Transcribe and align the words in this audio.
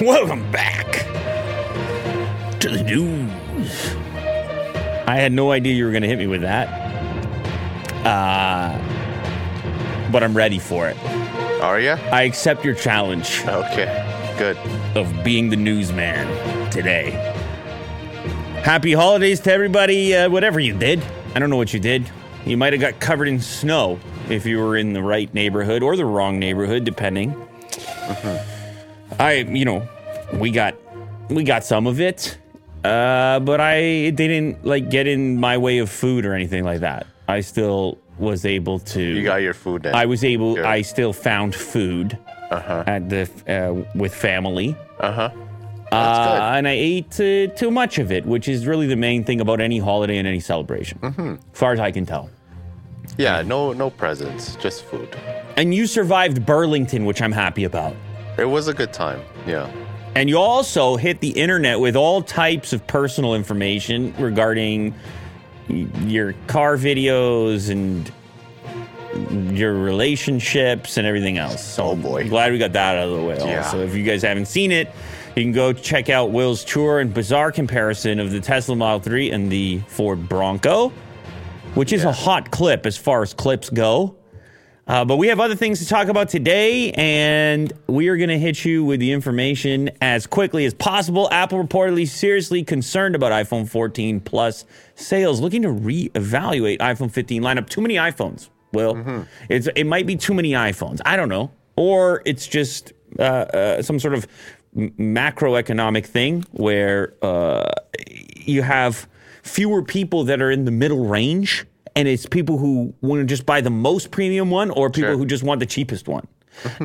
Welcome 0.00 0.50
back 0.50 0.86
to 2.60 2.68
the 2.68 2.82
news. 2.82 3.94
I 5.06 5.16
had 5.16 5.32
no 5.32 5.52
idea 5.52 5.74
you 5.74 5.84
were 5.84 5.90
going 5.92 6.02
to 6.02 6.08
hit 6.08 6.18
me 6.18 6.26
with 6.26 6.40
that. 6.40 6.68
Uh, 8.04 8.78
but 10.10 10.24
I'm 10.24 10.36
ready 10.36 10.58
for 10.58 10.88
it. 10.88 10.96
Are 11.62 11.78
you? 11.78 11.90
I 11.90 12.22
accept 12.22 12.64
your 12.64 12.74
challenge 12.74 13.42
Okay. 13.46 14.08
Good. 14.38 14.56
of 14.96 15.22
being 15.22 15.50
the 15.50 15.56
newsman 15.56 16.70
today. 16.70 17.10
Happy 18.64 18.92
holidays 18.92 19.38
to 19.40 19.52
everybody, 19.52 20.14
uh, 20.16 20.28
whatever 20.30 20.58
you 20.58 20.76
did. 20.76 21.00
I 21.34 21.38
don't 21.38 21.50
know 21.50 21.56
what 21.56 21.72
you 21.72 21.78
did. 21.80 22.10
You 22.44 22.56
might 22.56 22.72
have 22.72 22.80
got 22.80 22.98
covered 22.98 23.28
in 23.28 23.40
snow 23.40 24.00
if 24.32 24.46
you 24.46 24.58
were 24.58 24.76
in 24.76 24.92
the 24.92 25.02
right 25.02 25.32
neighborhood 25.34 25.82
or 25.82 25.96
the 25.96 26.04
wrong 26.04 26.38
neighborhood, 26.38 26.84
depending. 26.84 27.34
I, 29.18 29.46
you 29.48 29.64
know, 29.64 29.86
we 30.34 30.50
got 30.50 30.74
we 31.28 31.44
got 31.44 31.64
some 31.64 31.86
of 31.86 32.00
it, 32.00 32.38
uh, 32.84 33.40
but 33.40 33.60
I 33.60 33.74
it 34.08 34.16
didn't 34.16 34.64
like 34.64 34.90
get 34.90 35.06
in 35.06 35.38
my 35.38 35.58
way 35.58 35.78
of 35.78 35.90
food 35.90 36.24
or 36.24 36.34
anything 36.34 36.64
like 36.64 36.80
that. 36.80 37.06
I 37.28 37.40
still 37.40 37.98
was 38.18 38.44
able 38.44 38.78
to. 38.80 39.00
You 39.02 39.22
got 39.22 39.42
your 39.42 39.54
food 39.54 39.84
then. 39.84 39.94
I 39.94 40.06
was 40.06 40.24
able. 40.24 40.56
Good. 40.56 40.64
I 40.64 40.82
still 40.82 41.12
found 41.12 41.54
food 41.54 42.18
at 42.50 43.08
the 43.08 43.28
uh, 43.48 43.84
with 43.94 44.14
family. 44.14 44.74
Uh 44.98 45.12
huh. 45.12 45.30
Uh, 45.92 46.52
and 46.56 46.66
I 46.66 46.70
ate 46.72 47.20
uh, 47.20 47.48
too 47.54 47.70
much 47.70 47.98
of 47.98 48.10
it, 48.10 48.24
which 48.24 48.48
is 48.48 48.66
really 48.66 48.86
the 48.86 48.96
main 48.96 49.24
thing 49.24 49.42
about 49.42 49.60
any 49.60 49.78
holiday 49.78 50.16
and 50.16 50.26
any 50.26 50.40
celebration, 50.40 50.98
Mm-hmm. 51.00 51.34
as 51.52 51.58
far 51.58 51.74
as 51.74 51.80
I 51.80 51.90
can 51.90 52.06
tell. 52.06 52.30
Yeah. 53.18 53.42
No. 53.42 53.72
No 53.72 53.90
presents. 53.90 54.56
Just 54.56 54.84
food. 54.84 55.08
And 55.56 55.74
you 55.74 55.86
survived 55.86 56.44
Burlington, 56.46 57.04
which 57.04 57.20
I'm 57.22 57.32
happy 57.32 57.64
about. 57.64 57.94
It 58.38 58.46
was 58.46 58.68
a 58.68 58.74
good 58.74 58.92
time. 58.92 59.20
Yeah. 59.46 59.70
And 60.14 60.28
you 60.28 60.38
also 60.38 60.96
hit 60.96 61.20
the 61.20 61.30
internet 61.30 61.80
with 61.80 61.96
all 61.96 62.22
types 62.22 62.72
of 62.72 62.86
personal 62.86 63.34
information 63.34 64.14
regarding 64.18 64.94
your 65.68 66.34
car 66.48 66.76
videos 66.76 67.70
and 67.70 68.10
your 69.56 69.74
relationships 69.74 70.96
and 70.96 71.06
everything 71.06 71.38
else. 71.38 71.62
So 71.64 71.90
Oh, 71.90 71.96
boy. 71.96 72.22
I'm 72.22 72.28
glad 72.28 72.52
we 72.52 72.58
got 72.58 72.72
that 72.72 72.96
out 72.98 73.08
of 73.08 73.18
the 73.20 73.24
way. 73.24 73.36
Yeah. 73.38 73.62
Also, 73.64 73.80
if 73.80 73.94
you 73.94 74.04
guys 74.04 74.22
haven't 74.22 74.46
seen 74.46 74.72
it, 74.72 74.90
you 75.36 75.42
can 75.42 75.52
go 75.52 75.72
check 75.72 76.10
out 76.10 76.30
Will's 76.30 76.64
tour 76.64 77.00
and 77.00 77.12
bizarre 77.12 77.52
comparison 77.52 78.20
of 78.20 78.30
the 78.30 78.40
Tesla 78.40 78.76
Model 78.76 79.00
3 79.00 79.30
and 79.30 79.50
the 79.50 79.78
Ford 79.88 80.28
Bronco, 80.28 80.92
which 81.74 81.92
is 81.92 82.04
a 82.04 82.12
hot 82.12 82.50
clip 82.50 82.86
as 82.86 82.96
far 82.96 83.22
as 83.22 83.32
clips 83.34 83.70
go. 83.70 84.16
Uh, 84.86 85.04
but 85.04 85.16
we 85.16 85.28
have 85.28 85.38
other 85.38 85.54
things 85.54 85.78
to 85.78 85.86
talk 85.86 86.08
about 86.08 86.28
today, 86.28 86.90
and 86.92 87.72
we 87.86 88.08
are 88.08 88.16
going 88.16 88.28
to 88.28 88.38
hit 88.38 88.64
you 88.64 88.84
with 88.84 88.98
the 88.98 89.12
information 89.12 89.88
as 90.00 90.26
quickly 90.26 90.64
as 90.64 90.74
possible. 90.74 91.28
Apple 91.30 91.62
reportedly 91.62 92.06
seriously 92.06 92.64
concerned 92.64 93.14
about 93.14 93.30
iPhone 93.30 93.68
14 93.68 94.18
Plus 94.20 94.64
sales, 94.96 95.40
looking 95.40 95.62
to 95.62 95.68
reevaluate 95.68 96.78
iPhone 96.78 97.10
15 97.12 97.42
lineup. 97.42 97.68
Too 97.68 97.80
many 97.80 97.94
iPhones. 97.94 98.48
Well, 98.72 99.26
it's 99.48 99.68
it 99.76 99.84
might 99.84 100.06
be 100.06 100.16
too 100.16 100.34
many 100.34 100.50
iPhones. 100.52 101.00
I 101.04 101.16
don't 101.16 101.28
know, 101.28 101.52
or 101.76 102.22
it's 102.24 102.46
just 102.46 102.92
uh, 103.18 103.22
uh, 103.22 103.82
some 103.82 103.98
sort 104.00 104.14
of 104.14 104.26
m- 104.76 104.90
macroeconomic 104.98 106.06
thing 106.06 106.44
where 106.52 107.14
uh, 107.22 107.70
you 108.08 108.62
have 108.62 109.06
fewer 109.42 109.82
people 109.82 110.24
that 110.24 110.40
are 110.40 110.50
in 110.50 110.64
the 110.64 110.70
middle 110.70 111.06
range, 111.06 111.64
and 111.94 112.08
it's 112.08 112.26
people 112.26 112.58
who 112.58 112.94
want 113.00 113.20
to 113.20 113.26
just 113.26 113.44
buy 113.44 113.60
the 113.60 113.70
most 113.70 114.10
premium 114.10 114.50
one, 114.50 114.70
or 114.70 114.88
people 114.90 115.10
Sure. 115.10 115.16
who 115.18 115.26
just 115.26 115.42
want 115.42 115.60
the 115.60 115.66
cheapest 115.66 116.08
one, 116.08 116.26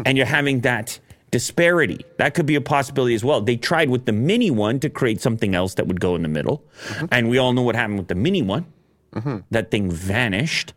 and 0.05 0.17
you're 0.17 0.25
having 0.25 0.61
that 0.61 0.99
disparity. 1.31 1.99
That 2.17 2.33
could 2.33 2.45
be 2.45 2.55
a 2.55 2.61
possibility 2.61 3.13
as 3.15 3.23
well. 3.23 3.41
They 3.41 3.57
tried 3.57 3.89
with 3.89 4.05
the 4.05 4.11
mini 4.13 4.49
one 4.51 4.79
to 4.79 4.89
create 4.89 5.21
something 5.21 5.55
else 5.55 5.75
that 5.75 5.87
would 5.87 5.99
go 5.99 6.15
in 6.15 6.21
the 6.23 6.29
middle, 6.29 6.63
and 7.11 7.29
we 7.29 7.37
all 7.37 7.53
know 7.53 7.61
what 7.61 7.75
happened 7.75 7.99
with 7.99 8.07
the 8.07 8.15
mini 8.15 8.41
one. 8.41 8.65
Mm-hmm. 9.13 9.37
That 9.51 9.71
thing 9.71 9.89
vanished. 9.91 10.73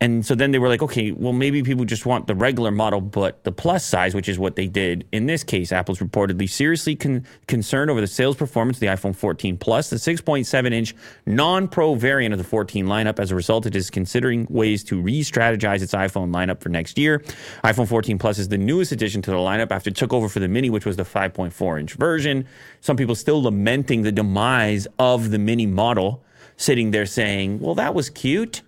And 0.00 0.24
so 0.24 0.36
then 0.36 0.52
they 0.52 0.58
were 0.58 0.68
like, 0.68 0.82
okay, 0.82 1.10
well, 1.10 1.32
maybe 1.32 1.62
people 1.62 1.84
just 1.84 2.06
want 2.06 2.28
the 2.28 2.34
regular 2.34 2.70
model, 2.70 3.00
but 3.00 3.42
the 3.42 3.50
plus 3.50 3.84
size, 3.84 4.14
which 4.14 4.28
is 4.28 4.38
what 4.38 4.54
they 4.54 4.68
did. 4.68 5.08
In 5.10 5.26
this 5.26 5.42
case, 5.42 5.72
Apple's 5.72 5.98
reportedly 5.98 6.48
seriously 6.48 6.94
con- 6.94 7.26
concerned 7.48 7.90
over 7.90 8.00
the 8.00 8.06
sales 8.06 8.36
performance 8.36 8.76
of 8.76 8.80
the 8.80 8.86
iPhone 8.86 9.14
14 9.14 9.56
Plus, 9.56 9.90
the 9.90 9.96
6.7 9.96 10.72
inch 10.72 10.94
non 11.26 11.66
pro 11.66 11.96
variant 11.96 12.32
of 12.32 12.38
the 12.38 12.44
14 12.44 12.86
lineup. 12.86 13.18
As 13.18 13.32
a 13.32 13.34
result, 13.34 13.66
it 13.66 13.74
is 13.74 13.90
considering 13.90 14.46
ways 14.48 14.84
to 14.84 15.00
re 15.00 15.20
strategize 15.22 15.82
its 15.82 15.94
iPhone 15.94 16.32
lineup 16.32 16.60
for 16.60 16.68
next 16.68 16.96
year. 16.96 17.18
iPhone 17.64 17.88
14 17.88 18.18
Plus 18.18 18.38
is 18.38 18.48
the 18.48 18.58
newest 18.58 18.92
addition 18.92 19.20
to 19.22 19.32
the 19.32 19.36
lineup 19.36 19.72
after 19.72 19.90
it 19.90 19.96
took 19.96 20.12
over 20.12 20.28
for 20.28 20.38
the 20.38 20.48
Mini, 20.48 20.70
which 20.70 20.86
was 20.86 20.96
the 20.96 21.02
5.4 21.02 21.80
inch 21.80 21.94
version. 21.94 22.46
Some 22.80 22.96
people 22.96 23.16
still 23.16 23.42
lamenting 23.42 24.02
the 24.02 24.12
demise 24.12 24.86
of 25.00 25.30
the 25.30 25.38
Mini 25.40 25.66
model, 25.66 26.24
sitting 26.56 26.92
there 26.92 27.06
saying, 27.06 27.58
well, 27.58 27.74
that 27.74 27.94
was 27.94 28.10
cute. 28.10 28.62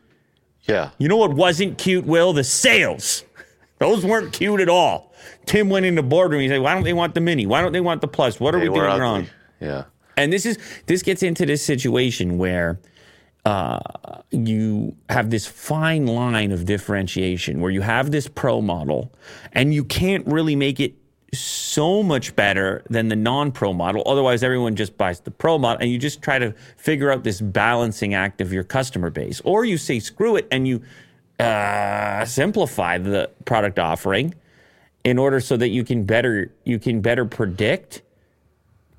Yeah. 0.64 0.90
You 0.98 1.08
know 1.08 1.16
what 1.16 1.34
wasn't 1.34 1.78
cute, 1.78 2.06
Will? 2.06 2.32
The 2.32 2.44
sales. 2.44 3.24
Those 3.78 4.04
weren't 4.04 4.32
cute 4.32 4.60
at 4.60 4.68
all. 4.68 5.12
Tim 5.46 5.70
went 5.70 5.86
in 5.86 5.94
the 5.94 6.02
boardroom. 6.02 6.42
He 6.42 6.48
said, 6.48 6.60
"Why 6.60 6.74
don't 6.74 6.84
they 6.84 6.92
want 6.92 7.14
the 7.14 7.20
mini? 7.20 7.46
Why 7.46 7.62
don't 7.62 7.72
they 7.72 7.80
want 7.80 8.00
the 8.02 8.08
plus? 8.08 8.38
What 8.38 8.54
are 8.54 8.60
They 8.60 8.68
we 8.68 8.74
doing 8.74 8.88
ugly. 8.90 9.00
wrong?" 9.00 9.26
Yeah. 9.60 9.84
And 10.16 10.32
this 10.32 10.44
is 10.44 10.58
this 10.86 11.02
gets 11.02 11.22
into 11.22 11.46
this 11.46 11.64
situation 11.64 12.36
where 12.36 12.78
uh, 13.46 13.80
you 14.30 14.94
have 15.08 15.30
this 15.30 15.46
fine 15.46 16.06
line 16.06 16.52
of 16.52 16.66
differentiation 16.66 17.60
where 17.62 17.70
you 17.70 17.80
have 17.80 18.10
this 18.10 18.28
pro 18.28 18.60
model 18.60 19.12
and 19.54 19.72
you 19.72 19.82
can't 19.82 20.26
really 20.26 20.54
make 20.54 20.78
it 20.78 20.94
so 21.32 22.02
much 22.02 22.34
better 22.34 22.82
than 22.90 23.08
the 23.08 23.16
non-pro 23.16 23.72
model. 23.72 24.02
Otherwise 24.06 24.42
everyone 24.42 24.74
just 24.76 24.96
buys 24.96 25.20
the 25.20 25.30
pro 25.30 25.58
model 25.58 25.80
and 25.80 25.90
you 25.90 25.98
just 25.98 26.22
try 26.22 26.38
to 26.38 26.52
figure 26.76 27.10
out 27.10 27.22
this 27.22 27.40
balancing 27.40 28.14
act 28.14 28.40
of 28.40 28.52
your 28.52 28.64
customer 28.64 29.10
base. 29.10 29.40
Or 29.44 29.64
you 29.64 29.78
say 29.78 30.00
screw 30.00 30.36
it 30.36 30.48
and 30.50 30.66
you 30.66 30.82
uh, 31.38 32.24
simplify 32.24 32.98
the 32.98 33.30
product 33.44 33.78
offering 33.78 34.34
in 35.04 35.18
order 35.18 35.40
so 35.40 35.56
that 35.56 35.68
you 35.68 35.84
can 35.84 36.04
better 36.04 36.52
you 36.64 36.78
can 36.78 37.00
better 37.00 37.24
predict 37.24 38.02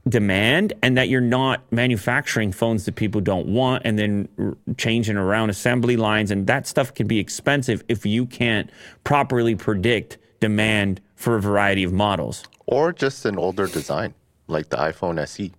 demand 0.07 0.73
and 0.81 0.97
that 0.97 1.09
you're 1.09 1.21
not 1.21 1.61
manufacturing 1.71 2.51
phones 2.51 2.85
that 2.85 2.95
people 2.95 3.21
don't 3.21 3.47
want 3.47 3.83
and 3.85 3.99
then 3.99 4.27
r- 4.39 4.57
changing 4.77 5.15
around 5.15 5.49
assembly 5.49 5.95
lines. 5.95 6.31
And 6.31 6.47
that 6.47 6.65
stuff 6.65 6.93
can 6.93 7.07
be 7.07 7.19
expensive 7.19 7.83
if 7.87 8.05
you 8.05 8.25
can't 8.25 8.69
properly 9.03 9.55
predict 9.55 10.17
demand 10.39 10.99
for 11.21 11.35
a 11.37 11.41
variety 11.41 11.83
of 11.83 11.93
models. 11.93 12.43
Or 12.65 12.91
just 12.93 13.25
an 13.25 13.37
older 13.37 13.67
design, 13.67 14.13
like 14.47 14.69
the 14.69 14.77
iPhone. 14.77 15.19
SE. 15.27 15.51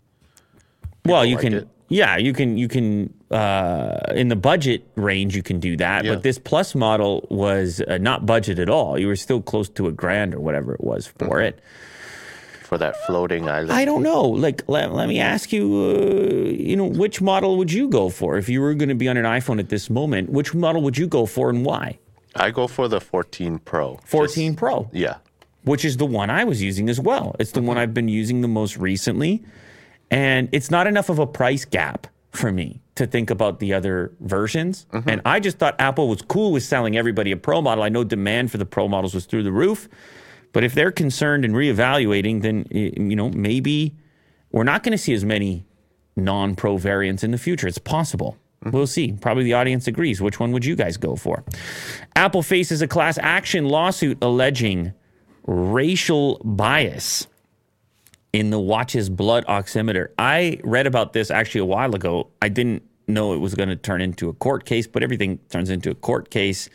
well, 1.05 1.25
you 1.25 1.37
like 1.37 1.43
can 1.45 1.55
it. 1.55 1.69
yeah, 1.89 2.17
you 2.17 2.33
can 2.33 2.57
you 2.59 2.69
can 2.69 3.13
uh 3.31 3.99
in 4.15 4.29
the 4.29 4.37
budget 4.37 4.81
range 4.97 5.35
you 5.37 5.43
can 5.43 5.59
do 5.61 5.77
that, 5.77 6.05
Yeah. 6.05 6.15
but 6.15 6.23
this 6.23 6.39
plus 6.39 6.75
model 6.75 7.27
was 7.31 7.81
uh, 7.81 7.99
not 7.99 8.27
budget 8.27 8.59
at 8.59 8.69
all. 8.69 8.99
You 8.99 9.07
were 9.09 9.17
still 9.17 9.41
close 9.41 9.69
to 9.71 9.87
a 9.87 9.93
grand 9.93 10.35
or 10.35 10.41
whatever 10.41 10.75
it 10.75 10.83
was 10.83 11.07
for 11.07 11.27
Mm-hmm. 11.29 11.49
it. 11.49 11.61
for 12.69 12.79
that 12.79 12.97
floating 13.07 13.49
island. 13.51 13.73
I 13.73 13.85
don't 13.85 14.03
know. 14.03 14.23
Like, 14.25 14.63
let, 14.67 14.95
let 14.95 15.07
me 15.07 15.21
ask 15.21 15.53
you, 15.53 15.65
uh, 15.85 16.49
you 16.71 16.75
know, 16.75 16.87
which 16.87 17.21
model 17.21 17.59
would 17.59 17.71
you 17.71 17.87
go 17.89 18.09
for 18.09 18.39
if 18.39 18.49
you 18.49 18.63
were 18.63 18.73
going 18.73 18.89
to 18.89 18.95
be 19.05 19.09
on 19.11 19.19
an 19.19 19.27
iPhone 19.27 19.59
at 19.59 19.69
this 19.69 19.91
moment? 19.91 20.31
Which 20.31 20.55
model 20.55 20.81
would 20.81 20.97
you 20.97 21.07
go 21.07 21.27
for 21.27 21.51
and 21.51 21.67
why? 21.67 21.99
I 22.35 22.51
go 22.51 22.67
for 22.67 22.89
the 22.89 22.99
14 22.99 23.59
Pro. 23.59 23.99
14 24.07 24.55
Pro, 24.57 24.89
yeah. 24.91 25.17
Which 25.65 25.85
is 25.85 25.97
the 25.97 26.07
one 26.07 26.31
I 26.31 26.45
was 26.45 26.63
using 26.63 26.89
as 26.89 26.99
well. 26.99 27.37
It's 27.39 27.53
the 27.53 27.63
one 27.63 27.79
I've 27.79 27.95
been 27.95 28.09
using 28.09 28.41
the 28.41 28.49
most 28.49 28.77
recently. 28.77 29.45
And 30.11 30.49
it's 30.53 30.71
not 30.71 30.87
enough 30.87 31.09
of 31.09 31.19
a 31.19 31.27
price 31.27 31.65
gap 31.65 32.07
for 32.31 32.53
me 32.53 32.81
to 32.97 33.07
think 33.07 33.31
about 33.31 33.61
the 33.61 33.73
other 33.73 34.13
versions. 34.21 34.87
Mm-hmm. 34.93 35.09
And 35.09 35.23
I 35.25 35.41
just 35.41 35.59
thought 35.59 35.75
Apple 35.79 36.09
was 36.09 36.23
cool 36.23 36.53
with 36.53 36.63
selling 36.63 36.97
everybody 36.97 37.33
a 37.33 37.37
Pro 37.37 37.63
model. 37.63 37.85
I 37.85 37.89
know 37.89 38.05
demand 38.05 38.51
for 38.51 38.59
the 38.59 38.67
Pro 38.67 38.89
models 38.89 39.15
was 39.15 39.25
through 39.27 39.43
the 39.45 39.53
roof. 39.53 39.89
But 40.53 40.65
if 40.65 40.75
they're 40.75 40.93
concerned 40.93 41.45
and 41.45 41.55
reevaluating, 41.55 42.43
then, 42.43 42.67
you 42.71 43.17
know, 43.17 43.31
maybe 43.31 43.97
we're 44.51 44.65
not 44.65 44.83
going 44.83 44.93
to 44.93 44.99
see 44.99 45.15
as 45.15 45.25
many 45.25 45.65
non 46.15 46.55
pro 46.55 46.77
variants 46.77 47.25
in 47.25 47.31
the 47.31 47.39
future. 47.39 47.67
It's 47.67 47.79
possible. 47.79 48.37
Mm-hmm. 48.63 48.77
We'll 48.77 48.87
see. 48.87 49.13
Probably 49.13 49.45
the 49.45 49.55
audience 49.55 49.87
agrees. 49.87 50.21
Which 50.21 50.39
one 50.39 50.53
would 50.53 50.65
you 50.65 50.77
guys 50.77 50.99
go 50.99 51.17
for? 51.17 51.43
Apple 52.17 52.43
faces 52.43 52.83
a 52.83 52.87
class 52.87 53.19
action 53.19 53.67
lawsuit 53.67 54.19
alleging 54.21 54.93
racial 55.47 56.41
bias 56.45 57.27
in 58.33 58.51
the 58.51 58.59
watch's 58.59 59.11
blood 59.11 59.45
oximeter. 59.47 60.09
I 60.19 60.59
read 60.65 60.87
about 60.87 61.13
this 61.13 61.31
actually 61.31 61.61
a 61.61 61.67
while 61.67 61.95
ago. 61.95 62.29
I 62.41 62.49
didn't 62.49 62.83
know 63.09 63.35
it 63.35 63.39
was 63.39 63.55
going 63.55 63.69
to 63.69 63.77
turn 63.77 64.01
into 64.01 64.29
a 64.29 64.33
court 64.33 64.65
case, 64.65 64.87
but 64.87 65.03
everything 65.03 65.39
turns 65.51 65.71
into 65.71 65.91
a 65.91 65.95
court 65.95 66.31
case 66.31 66.69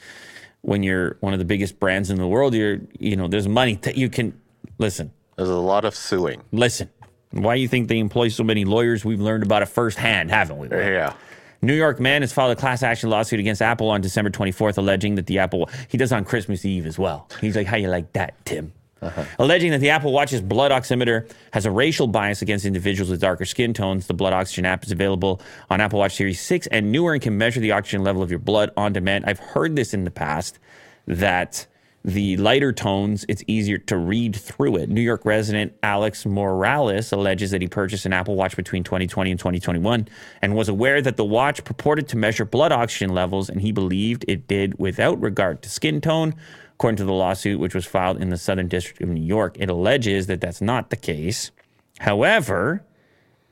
when 0.61 0.83
you're 0.83 1.17
one 1.21 1.33
of 1.33 1.39
the 1.39 1.45
biggest 1.45 1.79
brands 1.79 2.09
in 2.09 2.17
the 2.17 2.27
world. 2.27 2.53
You're, 2.53 2.79
you 2.99 3.15
know, 3.15 3.27
there's 3.27 3.47
money 3.47 3.75
that 3.83 3.97
you 3.97 4.09
can 4.09 4.39
listen. 4.77 5.11
There's 5.35 5.49
a 5.49 5.55
lot 5.55 5.85
of 5.85 5.95
suing. 5.95 6.43
Listen. 6.51 6.89
Why 7.31 7.55
do 7.55 7.61
you 7.61 7.67
think 7.67 7.89
they 7.89 7.99
employ 7.99 8.29
so 8.29 8.43
many 8.43 8.63
lawyers? 8.65 9.03
We've 9.03 9.19
learned 9.19 9.43
about 9.43 9.61
it 9.61 9.67
firsthand, 9.67 10.31
haven't 10.31 10.57
we? 10.57 10.69
Yeah. 10.69 11.13
New 11.61 11.73
York 11.73 11.99
man 11.99 12.21
has 12.21 12.31
filed 12.31 12.51
a 12.51 12.55
class 12.55 12.83
action 12.83 13.09
lawsuit 13.09 13.39
against 13.39 13.61
Apple 13.61 13.89
on 13.89 14.01
December 14.01 14.29
24th, 14.29 14.77
alleging 14.77 15.15
that 15.15 15.25
the 15.25 15.39
Apple 15.39 15.69
he 15.87 15.97
does 15.97 16.11
on 16.11 16.23
Christmas 16.23 16.65
Eve 16.65 16.85
as 16.85 16.99
well. 16.99 17.27
He's 17.41 17.55
like, 17.55 17.67
"How 17.67 17.77
you 17.77 17.89
like 17.89 18.13
that, 18.13 18.33
Tim?" 18.45 18.73
Uh-huh. 19.01 19.23
Alleging 19.37 19.71
that 19.71 19.79
the 19.79 19.91
Apple 19.91 20.11
Watch's 20.11 20.41
blood 20.41 20.71
oximeter 20.71 21.29
has 21.51 21.65
a 21.65 21.71
racial 21.71 22.07
bias 22.07 22.41
against 22.41 22.65
individuals 22.65 23.11
with 23.11 23.21
darker 23.21 23.45
skin 23.45 23.73
tones. 23.73 24.07
The 24.07 24.13
blood 24.13 24.33
oxygen 24.33 24.65
app 24.65 24.83
is 24.83 24.91
available 24.91 25.39
on 25.69 25.81
Apple 25.81 25.99
Watch 25.99 26.15
Series 26.15 26.41
6 26.41 26.67
and 26.67 26.91
newer 26.91 27.13
and 27.13 27.21
can 27.21 27.37
measure 27.37 27.59
the 27.59 27.71
oxygen 27.71 28.03
level 28.03 28.23
of 28.23 28.31
your 28.31 28.39
blood 28.39 28.71
on 28.75 28.93
demand. 28.93 29.25
I've 29.27 29.39
heard 29.39 29.75
this 29.75 29.93
in 29.93 30.03
the 30.03 30.11
past 30.11 30.57
that 31.05 31.67
the 32.07 32.37
lighter 32.37 32.71
tones, 32.71 33.25
it's 33.27 33.43
easier 33.47 33.77
to 33.79 33.97
read 33.97 34.33
through 34.33 34.77
it. 34.77 34.87
New 34.87 35.01
York 35.01 35.25
resident 35.25 35.73
Alex 35.83 36.25
Morales 36.25 37.11
alleges 37.11 37.51
that 37.51 37.61
he 37.61 37.67
purchased 37.67 38.05
an 38.05 38.13
Apple 38.13 38.37
Watch 38.37 38.55
between 38.55 38.85
2020 38.85 39.31
and 39.31 39.37
2021 39.37 40.07
and 40.41 40.55
was 40.55 40.69
aware 40.69 41.01
that 41.01 41.17
the 41.17 41.25
watch 41.25 41.65
purported 41.65 42.07
to 42.07 42.15
measure 42.15 42.45
blood 42.45 42.71
oxygen 42.71 43.09
levels, 43.09 43.49
and 43.49 43.59
he 43.59 43.73
believed 43.73 44.23
it 44.25 44.47
did 44.47 44.79
without 44.79 45.21
regard 45.21 45.61
to 45.63 45.69
skin 45.69 45.99
tone. 45.99 46.33
According 46.75 46.95
to 46.97 47.03
the 47.03 47.11
lawsuit, 47.11 47.59
which 47.59 47.75
was 47.75 47.85
filed 47.85 48.21
in 48.21 48.29
the 48.29 48.37
Southern 48.37 48.69
District 48.69 49.01
of 49.01 49.09
New 49.09 49.21
York, 49.21 49.57
it 49.59 49.69
alleges 49.69 50.27
that 50.27 50.39
that's 50.39 50.61
not 50.61 50.91
the 50.91 50.95
case. 50.95 51.51
However, 51.99 52.85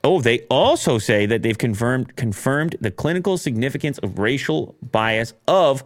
Oh, 0.01 0.21
they 0.21 0.41
also 0.51 0.99
say 0.99 1.25
that 1.25 1.41
they've 1.41 1.57
confirmed 1.57 2.15
confirmed 2.15 2.75
the 2.79 2.91
clinical 2.91 3.39
significance 3.39 3.97
of 3.97 4.19
racial 4.19 4.75
bias 4.83 5.33
of 5.47 5.83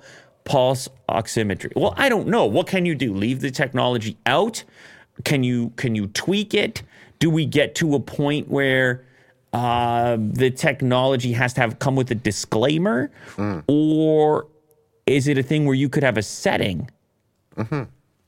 pulse 0.50 0.90
oximetry. 1.07 1.72
Well, 1.75 1.94
I 1.96 2.10
don't 2.10 2.28
know. 2.28 2.46
What 2.46 2.66
can 2.66 2.86
you 2.86 2.96
do? 2.96 3.13
Leave 3.13 3.40
the 3.40 3.51
technology 3.51 4.18
out? 4.25 4.63
Can 5.24 5.44
you 5.44 5.69
can 5.75 5.96
you 5.96 6.07
tweak 6.07 6.54
it? 6.54 6.81
Do 7.19 7.30
we 7.30 7.46
get 7.46 7.75
to 7.75 7.94
a 7.96 8.00
point 8.00 8.50
where 8.50 9.06
uh, 9.54 10.18
the 10.19 10.50
technology 10.50 11.34
has 11.34 11.54
to 11.54 11.62
have 11.62 11.80
come 11.80 11.96
with 11.96 12.10
a 12.12 12.16
disclaimer, 12.16 13.12
or 13.68 14.48
is 15.06 15.28
it 15.28 15.38
a 15.38 15.44
thing 15.44 15.66
where 15.66 15.75
you 15.75 15.88
could 15.88 16.04
have 16.04 16.18
a 16.18 16.24
setting 16.24 16.90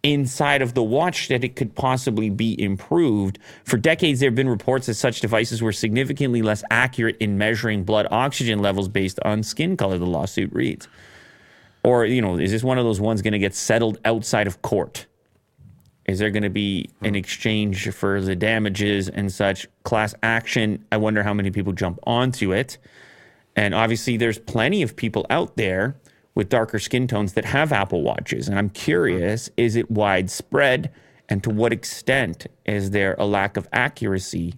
inside 0.04 0.62
of 0.62 0.74
the 0.74 0.84
watch 0.84 1.28
that 1.30 1.44
it 1.44 1.56
could 1.56 1.76
possibly 1.76 2.30
be 2.30 2.60
improved. 2.62 3.38
For 3.64 3.78
decades, 3.78 4.20
there 4.20 4.28
have 4.30 4.36
been 4.36 4.50
reports 4.50 4.88
that 4.88 4.96
such 4.96 5.22
devices 5.22 5.62
were 5.62 5.72
significantly 5.72 6.42
less 6.42 6.64
accurate 6.72 7.18
in 7.20 7.38
measuring 7.38 7.84
blood 7.84 8.08
oxygen 8.12 8.60
levels 8.60 8.88
based 8.88 9.20
on 9.24 9.44
skin 9.44 9.78
color, 9.78 9.98
the 9.98 10.06
lawsuit 10.06 10.52
reads. 10.54 10.88
Or, 11.84 12.06
you 12.06 12.22
know, 12.22 12.38
is 12.38 12.52
this 12.52 12.64
one 12.64 12.78
of 12.78 12.86
those 12.86 13.02
ones 13.02 13.22
going 13.22 13.34
to 13.34 13.40
get 13.40 13.56
settled 13.56 14.00
outside 14.06 14.48
of 14.48 14.62
court? 14.62 15.08
Is 16.06 16.20
there 16.20 16.30
going 16.30 16.44
to 16.44 16.50
be 16.50 16.90
an 17.02 17.16
exchange 17.16 17.90
for 17.92 18.22
the 18.22 18.36
damages 18.36 19.08
and 19.10 19.32
such 19.32 19.68
class 19.84 20.14
action? 20.24 20.86
I 20.92 20.98
wonder 20.98 21.24
how 21.24 21.34
many 21.34 21.52
people 21.52 21.74
jump 21.74 22.00
onto 22.06 22.54
it. 22.54 22.78
And 23.56 23.74
obviously, 23.74 24.18
there's 24.18 24.40
plenty 24.40 24.82
of 24.82 24.96
people 24.96 25.26
out 25.30 25.58
there 25.58 25.96
with 26.36 26.50
darker 26.50 26.80
skin 26.80 27.08
tones 27.08 27.34
that 27.34 27.46
have 27.46 27.72
Apple 27.72 28.02
Watches. 28.02 28.48
And 28.48 28.58
I'm 28.58 28.70
curious 28.70 29.50
is 29.58 29.76
it 29.76 29.90
widespread? 29.92 30.92
And 31.30 31.44
to 31.44 31.50
what 31.50 31.72
extent 31.72 32.48
is 32.66 32.92
there 32.92 33.16
a 33.18 33.26
lack 33.26 33.56
of 33.58 33.68
accuracy 33.72 34.56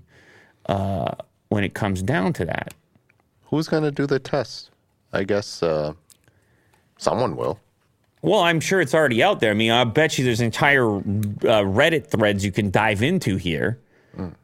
uh, 0.68 1.12
when 1.50 1.64
it 1.64 1.74
comes 1.74 2.02
down 2.02 2.34
to 2.34 2.46
that? 2.46 2.74
Who's 3.46 3.68
going 3.68 3.84
to 3.84 3.92
do 3.92 4.08
the 4.08 4.20
test? 4.20 4.72
I 5.12 5.24
guess 5.24 5.62
uh, 5.62 5.94
someone 7.04 7.36
will. 7.36 7.60
Well, 8.22 8.40
I'm 8.40 8.60
sure 8.62 8.80
it's 8.80 8.94
already 8.94 9.22
out 9.22 9.42
there. 9.42 9.52
I 9.52 9.54
mean, 9.54 9.72
I 9.72 9.84
bet 9.84 10.18
you 10.18 10.24
there's 10.24 10.40
entire 10.40 10.88
uh, 10.88 11.02
Reddit 11.02 12.08
threads 12.08 12.46
you 12.46 12.52
can 12.52 12.72
dive 12.72 13.04
into 13.04 13.36
here 13.36 13.80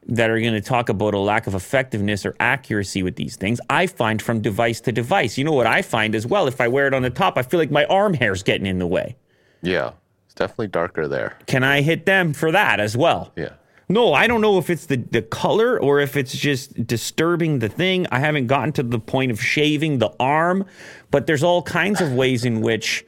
that 0.08 0.32
are 0.32 0.40
going 0.40 0.54
to 0.54 0.62
talk 0.62 0.90
about 0.90 1.14
a 1.14 1.20
lack 1.20 1.46
of 1.46 1.54
effectiveness 1.54 2.26
or 2.26 2.36
accuracy 2.40 3.04
with 3.04 3.16
these 3.16 3.36
things. 3.36 3.62
I 3.70 3.86
find 3.86 4.20
from 4.22 4.42
device 4.42 4.82
to 4.82 4.92
device. 4.92 5.38
You 5.38 5.44
know 5.44 5.52
what 5.52 5.68
I 5.68 5.84
find 5.84 6.16
as 6.16 6.26
well? 6.26 6.48
If 6.48 6.60
I 6.60 6.68
wear 6.68 6.88
it 6.88 6.94
on 6.94 7.04
the 7.04 7.12
top, 7.12 7.38
I 7.38 7.44
feel 7.44 7.60
like 7.60 7.70
my 7.70 7.86
arm 7.86 8.16
hair's 8.16 8.42
getting 8.42 8.66
in 8.66 8.80
the 8.80 8.88
way. 8.88 9.16
Yeah, 9.62 9.92
it's 10.26 10.34
definitely 10.34 10.68
darker 10.68 11.08
there. 11.08 11.38
Can 11.46 11.64
I 11.64 11.82
hit 11.82 12.06
them 12.08 12.34
for 12.34 12.52
that 12.52 12.80
as 12.80 12.98
well? 12.98 13.32
Yeah. 13.36 13.54
No, 13.92 14.14
I 14.14 14.28
don't 14.28 14.42
know 14.42 14.60
if 14.60 14.70
it's 14.70 14.86
the, 14.86 14.98
the 14.98 15.24
color 15.24 15.82
or 15.82 16.00
if 16.00 16.16
it's 16.16 16.32
just 16.32 16.86
disturbing 16.86 17.58
the 17.58 17.70
thing. 17.70 18.06
I 18.12 18.20
haven't 18.20 18.46
gotten 18.46 18.72
to 18.74 18.84
the 18.84 19.00
point 19.00 19.32
of 19.32 19.42
shaving 19.42 19.98
the 19.98 20.14
arm, 20.20 20.66
but 21.10 21.26
there's 21.26 21.42
all 21.42 21.64
kinds 21.64 22.00
of 22.00 22.14
ways 22.14 22.46
in 22.46 22.62
which, 22.62 23.04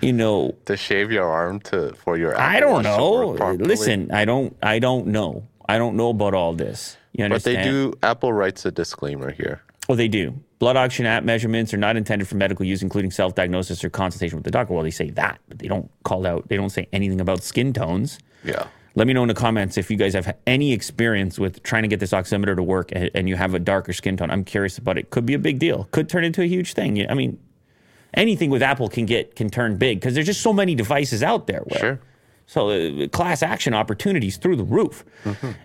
you 0.00 0.12
know, 0.12 0.54
To 0.66 0.76
shave 0.76 1.10
your 1.10 1.28
arm 1.28 1.58
to 1.60 1.92
for 1.94 2.16
your 2.16 2.38
I 2.38 2.60
don't 2.60 2.84
know. 2.84 3.30
Listen, 3.58 4.12
I 4.12 4.24
don't 4.24 4.56
I 4.62 4.78
don't 4.78 5.08
know. 5.08 5.44
I 5.68 5.78
don't 5.78 5.96
know 5.96 6.10
about 6.10 6.34
all 6.34 6.52
this. 6.52 6.96
You 7.12 7.28
but 7.28 7.42
they 7.42 7.62
do. 7.62 7.92
Apple 8.02 8.32
writes 8.32 8.64
a 8.64 8.70
disclaimer 8.70 9.32
here. 9.32 9.60
Oh, 9.88 9.96
they 9.96 10.08
do. 10.08 10.38
Blood 10.60 10.76
oxygen 10.76 11.06
app 11.06 11.24
measurements 11.24 11.74
are 11.74 11.78
not 11.78 11.96
intended 11.96 12.28
for 12.28 12.36
medical 12.36 12.64
use, 12.64 12.82
including 12.82 13.10
self-diagnosis 13.10 13.82
or 13.82 13.90
consultation 13.90 14.36
with 14.36 14.44
the 14.44 14.50
doctor. 14.52 14.72
Well, 14.72 14.84
they 14.84 14.90
say 14.92 15.10
that, 15.10 15.40
but 15.48 15.58
they 15.58 15.66
don't 15.66 15.90
call 16.04 16.24
out. 16.26 16.48
They 16.48 16.56
don't 16.56 16.70
say 16.70 16.86
anything 16.92 17.20
about 17.20 17.42
skin 17.42 17.72
tones. 17.72 18.20
Yeah. 18.44 18.66
Let 18.94 19.06
me 19.06 19.12
know 19.12 19.22
in 19.22 19.28
the 19.28 19.34
comments 19.34 19.78
if 19.78 19.90
you 19.90 19.96
guys 19.96 20.14
have 20.14 20.36
any 20.46 20.72
experience 20.72 21.38
with 21.38 21.62
trying 21.62 21.82
to 21.82 21.88
get 21.88 22.00
this 22.00 22.12
oximeter 22.12 22.54
to 22.54 22.62
work 22.62 22.90
and, 22.92 23.10
and 23.14 23.28
you 23.28 23.36
have 23.36 23.54
a 23.54 23.58
darker 23.58 23.92
skin 23.92 24.16
tone. 24.16 24.30
I'm 24.30 24.44
curious 24.44 24.76
about 24.78 24.98
it. 24.98 25.10
Could 25.10 25.24
be 25.24 25.34
a 25.34 25.38
big 25.38 25.58
deal. 25.58 25.88
Could 25.92 26.08
turn 26.08 26.24
into 26.24 26.42
a 26.42 26.46
huge 26.46 26.74
thing. 26.74 27.08
I 27.10 27.14
mean, 27.14 27.38
anything 28.14 28.50
with 28.50 28.62
Apple 28.62 28.88
can 28.88 29.06
get 29.06 29.34
can 29.34 29.48
turn 29.50 29.76
big 29.76 30.00
because 30.00 30.14
there's 30.14 30.26
just 30.26 30.42
so 30.42 30.52
many 30.52 30.74
devices 30.74 31.22
out 31.22 31.46
there. 31.46 31.62
Will. 31.66 31.78
Sure. 31.78 32.00
So 32.46 32.70
uh, 32.70 33.08
class 33.08 33.42
action 33.42 33.72
opportunities 33.72 34.36
through 34.36 34.56
the 34.56 34.64
roof. 34.64 35.04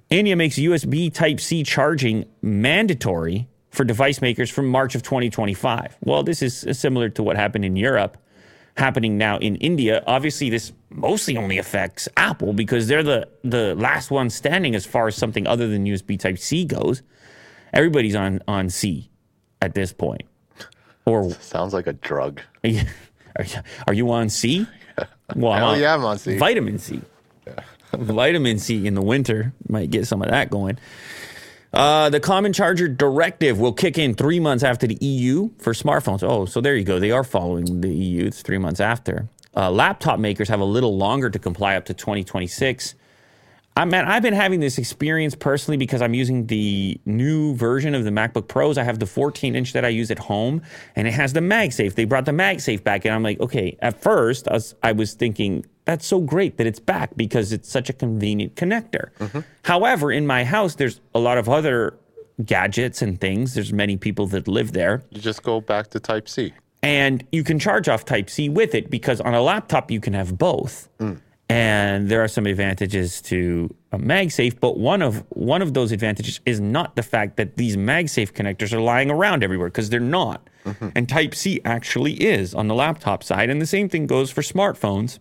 India 0.10 0.36
makes 0.36 0.56
USB 0.56 1.14
Type 1.14 1.40
C 1.40 1.64
charging 1.64 2.26
mandatory 2.42 3.48
for 3.72 3.84
device 3.84 4.22
makers 4.22 4.50
from 4.50 4.68
March 4.68 4.96
of 4.96 5.04
2025. 5.04 5.98
Well, 6.02 6.24
this 6.24 6.42
is 6.42 6.66
similar 6.80 7.10
to 7.10 7.24
what 7.24 7.36
happened 7.36 7.66
in 7.66 7.76
Europe, 7.76 8.18
happening 8.78 9.18
now 9.18 9.38
in 9.40 9.56
India. 9.58 10.04
Obviously, 10.08 10.50
this 10.50 10.72
mostly 10.90 11.36
only 11.36 11.58
affects 11.58 12.08
Apple 12.18 12.54
because 12.54 12.88
they're 12.88 13.04
the 13.04 13.28
the 13.44 13.76
last 13.76 14.12
one 14.12 14.30
standing 14.30 14.76
as 14.76 14.86
far 14.86 15.08
as 15.08 15.16
something 15.16 15.46
other 15.48 15.68
than 15.68 15.86
USB 15.86 16.20
Type 16.20 16.38
C 16.38 16.64
goes. 16.66 17.02
Everybody's 17.74 18.16
on 18.16 18.42
on 18.48 18.70
C 18.70 19.10
at 19.62 19.74
this 19.74 19.92
point. 19.94 20.24
Or 21.06 21.32
Sounds 21.36 21.74
like 21.74 21.88
a 21.88 21.94
drug. 21.94 22.42
are 22.64 22.70
you, 22.70 22.82
are 23.38 23.46
you, 23.46 23.56
are 23.88 23.94
you 23.94 24.12
on 24.12 24.30
C? 24.30 24.66
Well, 25.36 25.52
I'm 25.52 25.64
on- 25.64 25.80
yeah, 25.80 25.94
I'm 25.94 26.06
on 26.06 26.18
C. 26.18 26.38
Vitamin 26.38 26.80
C. 26.80 27.02
Vitamin 27.94 28.60
C 28.60 28.88
in 28.88 28.94
the 28.94 29.02
winter 29.02 29.54
might 29.68 29.92
get 29.92 30.08
some 30.08 30.22
of 30.22 30.30
that 30.30 30.50
going. 30.50 30.78
Uh, 31.74 32.10
the 32.10 32.20
Common 32.20 32.54
Charger 32.54 32.88
Directive 32.88 33.60
will 33.60 33.74
kick 33.74 33.98
in 33.98 34.16
three 34.16 34.40
months 34.40 34.64
after 34.64 34.88
the 34.88 34.98
EU 35.02 35.50
for 35.60 35.74
smartphones. 35.74 36.24
Oh, 36.24 36.46
so 36.46 36.62
there 36.62 36.76
you 36.76 36.84
go. 36.84 37.00
They 37.00 37.12
are 37.12 37.24
following 37.24 37.82
the 37.82 37.90
EU. 37.90 38.26
It's 38.26 38.42
three 38.42 38.58
months 38.58 38.80
after. 38.80 39.28
Uh, 39.56 39.72
laptop 39.72 40.20
makers 40.20 40.50
have 40.50 40.60
a 40.60 40.66
little 40.66 40.98
longer 40.98 41.30
to 41.30 41.40
comply 41.40 41.76
up 41.76 41.86
to 41.86 41.94
2026. 41.94 42.96
I 43.76 43.86
man, 43.86 44.06
I've 44.06 44.24
been 44.24 44.34
having 44.34 44.60
this 44.60 44.80
experience 44.80 45.36
personally 45.36 45.78
because 45.78 46.02
I'm 46.02 46.16
using 46.16 46.48
the 46.48 47.00
new 47.06 47.54
version 47.54 47.94
of 47.94 48.06
the 48.06 48.10
MacBook 48.10 48.48
Pros. 48.48 48.78
I 48.78 48.84
have 48.84 48.98
the 48.98 49.06
14 49.06 49.56
inch 49.56 49.74
that 49.74 49.86
I 49.86 49.90
use 49.90 50.10
at 50.10 50.18
home, 50.18 50.64
and 50.96 51.08
it 51.08 51.14
has 51.14 51.34
the 51.34 51.42
MagSafe. 51.42 51.94
They 51.94 52.06
brought 52.06 52.26
the 52.26 52.32
MagSafe 52.32 52.84
back, 52.84 53.06
and 53.06 53.14
I'm 53.14 53.22
like, 53.22 53.40
okay. 53.40 53.78
At 53.80 54.02
first, 54.02 54.48
I 54.48 54.54
was, 54.54 54.76
I 54.82 54.92
was 54.94 55.14
thinking 55.14 55.64
that's 55.88 56.06
so 56.06 56.20
great 56.20 56.58
that 56.58 56.68
it's 56.68 56.82
back 56.82 57.12
because 57.16 57.54
it's 57.54 57.70
such 57.70 57.90
a 57.90 57.94
convenient 57.94 58.56
connector. 58.56 59.12
Mm-hmm. 59.20 59.40
However, 59.64 60.12
in 60.12 60.28
my 60.28 60.44
house, 60.44 60.76
there's 60.76 61.00
a 61.16 61.20
lot 61.20 61.38
of 61.38 61.48
other 61.48 61.98
gadgets 62.44 63.02
and 63.02 63.20
things. 63.20 63.54
There's 63.54 63.72
many 63.72 63.96
people 63.96 64.28
that 64.28 64.50
live 64.50 64.74
there. 64.74 65.02
You 65.12 65.22
just 65.22 65.44
go 65.44 65.62
back 65.62 65.88
to 65.92 66.00
Type 66.02 66.28
C. 66.28 66.54
And 66.84 67.26
you 67.32 67.44
can 67.44 67.58
charge 67.58 67.88
off 67.88 68.04
Type 68.04 68.30
C 68.30 68.50
with 68.50 68.76
it 68.76 68.90
because 68.90 69.22
on 69.22 69.34
a 69.34 69.42
laptop 69.42 69.90
you 69.90 70.02
can 70.02 70.14
have 70.14 70.38
both. 70.38 70.90
Mm. 71.00 71.22
And 71.50 72.10
there 72.10 72.22
are 72.22 72.28
some 72.28 72.46
advantages 72.46 73.22
to 73.24 73.74
a 73.94 73.98
MagSafe, 73.98 74.60
but 74.60 74.78
one 74.78 75.02
of 75.02 75.24
one 75.30 75.62
of 75.62 75.74
those 75.74 75.94
advantages 75.94 76.42
is 76.46 76.60
not 76.60 76.98
the 76.98 77.04
fact 77.04 77.38
that 77.38 77.56
these 77.56 77.78
MagSafe 77.78 78.34
connectors 78.34 78.74
are 78.74 78.82
lying 78.82 79.10
around 79.10 79.46
everywhere 79.46 79.70
because 79.70 79.90
they're 79.90 80.02
not. 80.02 80.50
Mm-hmm. 80.66 80.90
And 80.96 81.08
Type 81.08 81.34
C 81.34 81.62
actually 81.64 82.22
is 82.22 82.54
on 82.54 82.68
the 82.68 82.76
laptop 82.76 83.24
side, 83.24 83.50
and 83.50 83.62
the 83.62 83.66
same 83.66 83.88
thing 83.88 84.08
goes 84.08 84.30
for 84.30 84.42
smartphones. 84.42 85.20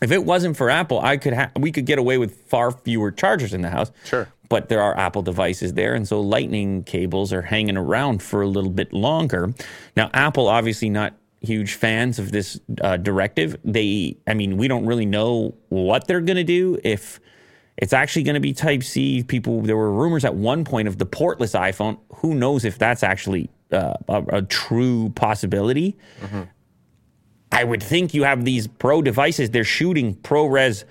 If 0.00 0.12
it 0.12 0.24
wasn't 0.24 0.56
for 0.56 0.70
Apple, 0.70 1.00
I 1.00 1.16
could 1.16 1.34
ha- 1.34 1.50
we 1.56 1.72
could 1.72 1.86
get 1.86 1.98
away 1.98 2.18
with 2.18 2.42
far 2.42 2.70
fewer 2.70 3.10
chargers 3.10 3.52
in 3.52 3.62
the 3.62 3.70
house. 3.70 3.90
Sure. 4.04 4.28
But 4.48 4.68
there 4.68 4.80
are 4.80 4.96
Apple 4.96 5.22
devices 5.22 5.74
there, 5.74 5.94
and 5.94 6.08
so 6.08 6.20
lightning 6.20 6.84
cables 6.84 7.32
are 7.32 7.42
hanging 7.42 7.76
around 7.76 8.22
for 8.22 8.40
a 8.40 8.46
little 8.46 8.70
bit 8.70 8.92
longer. 8.92 9.52
Now, 9.96 10.10
Apple 10.14 10.48
obviously 10.48 10.88
not 10.88 11.14
huge 11.40 11.74
fans 11.74 12.18
of 12.18 12.32
this 12.32 12.58
uh, 12.80 12.96
directive. 12.96 13.56
They, 13.64 14.16
I 14.26 14.34
mean, 14.34 14.56
we 14.56 14.66
don't 14.66 14.86
really 14.86 15.06
know 15.06 15.54
what 15.68 16.06
they're 16.06 16.20
going 16.20 16.36
to 16.36 16.44
do 16.44 16.78
if 16.82 17.20
it's 17.76 17.92
actually 17.92 18.24
going 18.24 18.34
to 18.34 18.40
be 18.40 18.52
Type 18.52 18.82
C. 18.82 19.22
People, 19.22 19.60
there 19.62 19.76
were 19.76 19.92
rumors 19.92 20.24
at 20.24 20.34
one 20.34 20.64
point 20.64 20.88
of 20.88 20.98
the 20.98 21.06
portless 21.06 21.54
iPhone. 21.58 21.98
Who 22.16 22.34
knows 22.34 22.64
if 22.64 22.78
that's 22.78 23.02
actually 23.02 23.50
uh, 23.70 23.94
a, 24.08 24.22
a 24.28 24.42
true 24.42 25.10
possibility? 25.10 25.96
I 27.58 27.64
would 27.64 27.82
think 27.82 28.14
you 28.14 28.22
have 28.24 28.44
these 28.44 28.66
pro 28.68 29.02
devices, 29.02 29.50
they're 29.50 29.64
shooting 29.78 30.14
ProRes 30.16 30.84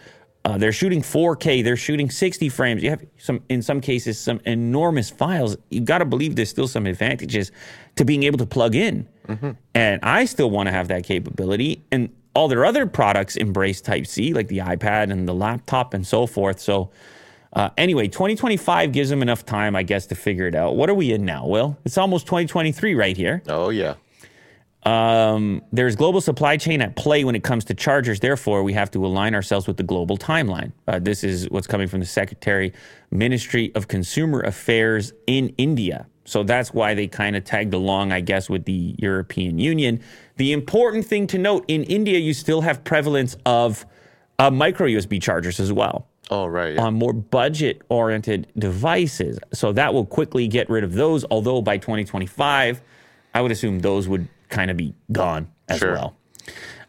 Uh, 0.46 0.58
they're 0.58 0.72
shooting 0.72 1.02
4K. 1.02 1.62
They're 1.62 1.76
shooting 1.76 2.10
60 2.10 2.48
frames. 2.50 2.82
You 2.82 2.92
have 2.92 3.04
some, 3.18 3.42
in 3.50 3.62
some 3.62 3.82
cases, 3.82 4.18
some 4.18 4.40
enormous 4.46 5.10
files. 5.10 5.58
You've 5.70 5.84
got 5.84 5.98
to 5.98 6.06
believe 6.06 6.38
there's 6.38 6.50
still 6.50 6.70
some 6.70 6.86
advantages 6.86 7.52
to 7.98 8.06
being 8.06 8.24
able 8.24 8.38
to 8.38 8.46
plug 8.46 8.74
in. 8.74 9.10
And 9.74 10.00
I 10.04 10.24
still 10.24 10.50
want 10.50 10.68
to 10.68 10.72
have 10.72 10.88
that 10.88 11.04
capability. 11.04 11.84
And 11.92 12.10
all 12.34 12.48
their 12.48 12.64
other 12.64 12.86
products 12.86 13.36
embrace 13.36 13.82
Type 13.82 14.08
C, 14.08 14.34
like 14.34 14.48
the 14.48 14.60
iPad 14.60 15.12
and 15.12 15.28
the 15.28 15.34
laptop 15.34 15.94
and 15.94 16.08
so 16.08 16.26
forth. 16.26 16.60
So, 16.62 16.92
uh, 17.52 17.70
anyway, 17.78 18.08
2025 18.08 18.94
gives 18.94 19.10
them 19.10 19.22
enough 19.22 19.46
time, 19.46 19.76
I 19.76 19.84
guess, 19.84 20.06
to 20.08 20.16
figure 20.16 20.48
it 20.48 20.56
out. 20.56 20.78
What 20.78 20.90
are 20.90 20.96
we 20.96 21.12
in 21.12 21.26
now, 21.26 21.46
Will? 21.46 21.78
It's 21.84 21.98
almost 21.98 22.26
2023 22.26 22.96
right 22.96 23.18
here. 23.18 23.42
Oh 23.50 23.68
yeah. 23.70 23.96
Um, 24.88 25.62
there's 25.74 25.98
global 25.98 26.22
supply 26.22 26.56
chain 26.56 26.82
at 26.82 26.96
play 26.96 27.26
when 27.26 27.36
it 27.36 27.44
comes 27.44 27.66
to 27.66 27.74
chargers. 27.74 28.22
Therefore, 28.22 28.64
we 28.64 28.72
have 28.72 28.90
to 28.92 29.06
align 29.06 29.36
ourselves 29.36 29.68
with 29.68 29.76
the 29.76 29.84
global 29.84 30.18
timeline. 30.18 30.72
Uh, 30.88 30.98
this 31.00 31.26
is 31.26 31.50
what's 31.50 31.68
coming 31.68 31.90
from 31.90 32.00
the 32.00 32.06
Secretary, 32.06 32.72
Ministry 33.12 33.74
of 33.76 33.90
Consumer 33.90 34.40
Affairs 34.40 35.12
in 35.28 35.50
India. 35.58 36.08
So 36.24 36.44
that's 36.44 36.74
why 36.74 36.94
they 36.94 37.08
kind 37.08 37.36
of 37.36 37.44
tagged 37.44 37.74
along, 37.74 38.14
I 38.14 38.22
guess, 38.22 38.50
with 38.50 38.64
the 38.64 38.96
European 38.98 39.60
Union. 39.60 40.02
The 40.38 40.54
important 40.54 41.06
thing 41.06 41.28
to 41.28 41.38
note 41.38 41.66
in 41.68 41.84
India, 41.84 42.18
you 42.18 42.34
still 42.34 42.62
have 42.62 42.86
prevalence 42.86 43.36
of 43.46 43.86
uh, 44.40 44.50
micro 44.52 44.88
USB 44.88 45.22
chargers 45.22 45.60
as 45.60 45.74
well 45.74 46.08
Oh 46.30 46.46
right. 46.46 46.76
Yeah. 46.76 46.84
on 46.84 46.94
more 46.94 47.14
budget 47.14 47.82
oriented 47.90 48.48
devices. 48.58 49.38
So 49.54 49.74
that 49.74 49.94
will 49.94 50.06
quickly 50.06 50.48
get 50.48 50.70
rid 50.70 50.86
of 50.86 50.94
those. 50.94 51.26
Although 51.30 51.62
by 51.62 51.78
2025, 51.78 52.82
I 53.34 53.42
would 53.42 53.52
assume 53.52 53.80
those 53.80 54.08
would 54.08 54.28
kind 54.50 54.72
of 54.72 54.78
be 54.78 54.94
gone 55.12 55.48
as 55.70 55.80
Sure. 55.80 55.94
well. 55.94 56.16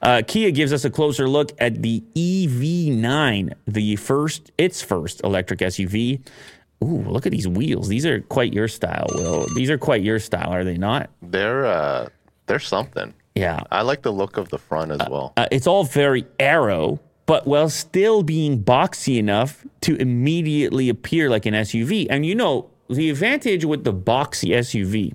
Uh, 0.01 0.23
Kia 0.27 0.51
gives 0.53 0.73
us 0.73 0.85
a 0.85 0.91
closer 0.91 1.29
look 1.29 1.51
at 1.59 1.83
the 1.83 2.03
EV9, 2.15 3.53
the 3.67 3.97
first, 3.97 4.53
its 4.59 4.83
first 4.83 5.21
electric 5.25 5.61
SUV. 5.61 6.21
Ooh, 6.85 7.03
look 7.09 7.27
at 7.27 7.33
these 7.33 7.49
wheels. 7.49 7.89
These 7.89 8.07
are 8.07 8.21
quite 8.21 8.53
your 8.53 8.69
style, 8.69 9.07
Will. 9.13 9.47
These 9.57 9.69
are 9.71 9.79
quite 9.79 10.03
your 10.03 10.21
style, 10.21 10.51
are 10.53 10.63
they 10.65 10.79
not? 10.79 11.11
they're 11.23 11.67
uh, 11.67 12.09
they're 12.47 12.61
something. 12.61 13.13
Yeah. 13.35 13.61
I 13.71 13.83
like 13.83 14.03
the 14.03 14.13
look 14.13 14.37
of 14.37 14.49
the 14.49 14.59
front 14.59 14.93
as 14.93 15.01
well. 15.09 15.33
Uh, 15.37 15.47
it's 15.51 15.67
all 15.67 15.85
very 15.85 16.25
aero, 16.41 16.99
but 17.27 17.47
while 17.47 17.69
still 17.69 18.23
being 18.23 18.63
boxy 18.63 19.19
enough 19.19 19.65
to 19.83 19.97
immediately 19.97 20.89
appear 20.89 21.29
like 21.31 21.47
an 21.47 21.55
SUV. 21.55 22.07
And 22.11 22.25
you 22.25 22.35
know, 22.35 22.71
the 22.89 23.11
advantage 23.11 23.65
with 23.65 23.85
the 23.85 23.93
boxy 23.93 24.51
SUV 24.51 25.15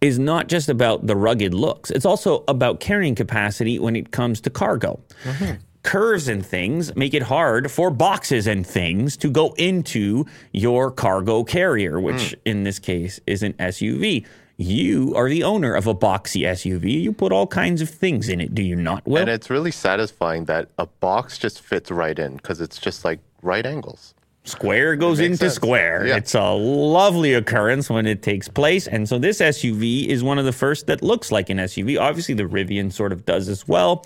is 0.00 0.18
not 0.18 0.48
just 0.48 0.68
about 0.68 1.06
the 1.06 1.16
rugged 1.16 1.54
looks, 1.54 1.90
it's 1.90 2.06
also 2.06 2.44
about 2.48 2.80
carrying 2.80 3.14
capacity 3.14 3.78
when 3.78 3.96
it 3.96 4.10
comes 4.10 4.40
to 4.42 4.50
cargo. 4.50 5.00
Mm-hmm. 5.24 5.54
Curves 5.82 6.28
and 6.28 6.46
things 6.46 6.94
make 6.94 7.12
it 7.12 7.22
hard 7.22 7.70
for 7.70 7.90
boxes 7.90 8.46
and 8.46 8.64
things 8.64 9.16
to 9.16 9.28
go 9.28 9.52
into 9.58 10.24
your 10.52 10.92
cargo 10.92 11.42
carrier, 11.42 12.00
which 12.00 12.14
mm. 12.14 12.34
in 12.44 12.62
this 12.62 12.78
case 12.78 13.18
is 13.26 13.42
an 13.42 13.54
SUV. 13.54 14.24
You 14.58 15.12
are 15.16 15.28
the 15.28 15.42
owner 15.42 15.74
of 15.74 15.88
a 15.88 15.94
boxy 15.94 16.42
SUV. 16.42 17.02
You 17.02 17.12
put 17.12 17.32
all 17.32 17.48
kinds 17.48 17.82
of 17.82 17.90
things 17.90 18.28
in 18.28 18.40
it, 18.40 18.54
do 18.54 18.62
you 18.62 18.76
not, 18.76 19.04
Will? 19.06 19.22
and 19.22 19.30
it's 19.30 19.50
really 19.50 19.72
satisfying 19.72 20.44
that 20.44 20.68
a 20.78 20.86
box 20.86 21.36
just 21.36 21.60
fits 21.60 21.90
right 21.90 22.16
in 22.16 22.36
because 22.36 22.60
it's 22.60 22.78
just 22.78 23.04
like 23.04 23.18
right 23.42 23.66
angles. 23.66 24.14
Square 24.44 24.96
goes 24.96 25.20
into 25.20 25.36
sense. 25.36 25.54
square. 25.54 26.06
Yeah. 26.06 26.16
It's 26.16 26.34
a 26.34 26.50
lovely 26.50 27.32
occurrence 27.34 27.88
when 27.88 28.06
it 28.06 28.22
takes 28.22 28.48
place. 28.48 28.88
And 28.88 29.08
so 29.08 29.18
this 29.18 29.40
SUV 29.40 30.06
is 30.08 30.24
one 30.24 30.38
of 30.38 30.44
the 30.44 30.52
first 30.52 30.88
that 30.88 31.00
looks 31.02 31.30
like 31.30 31.48
an 31.48 31.58
SUV. 31.58 31.98
Obviously, 32.00 32.34
the 32.34 32.42
Rivian 32.44 32.92
sort 32.92 33.12
of 33.12 33.24
does 33.24 33.48
as 33.48 33.68
well. 33.68 34.04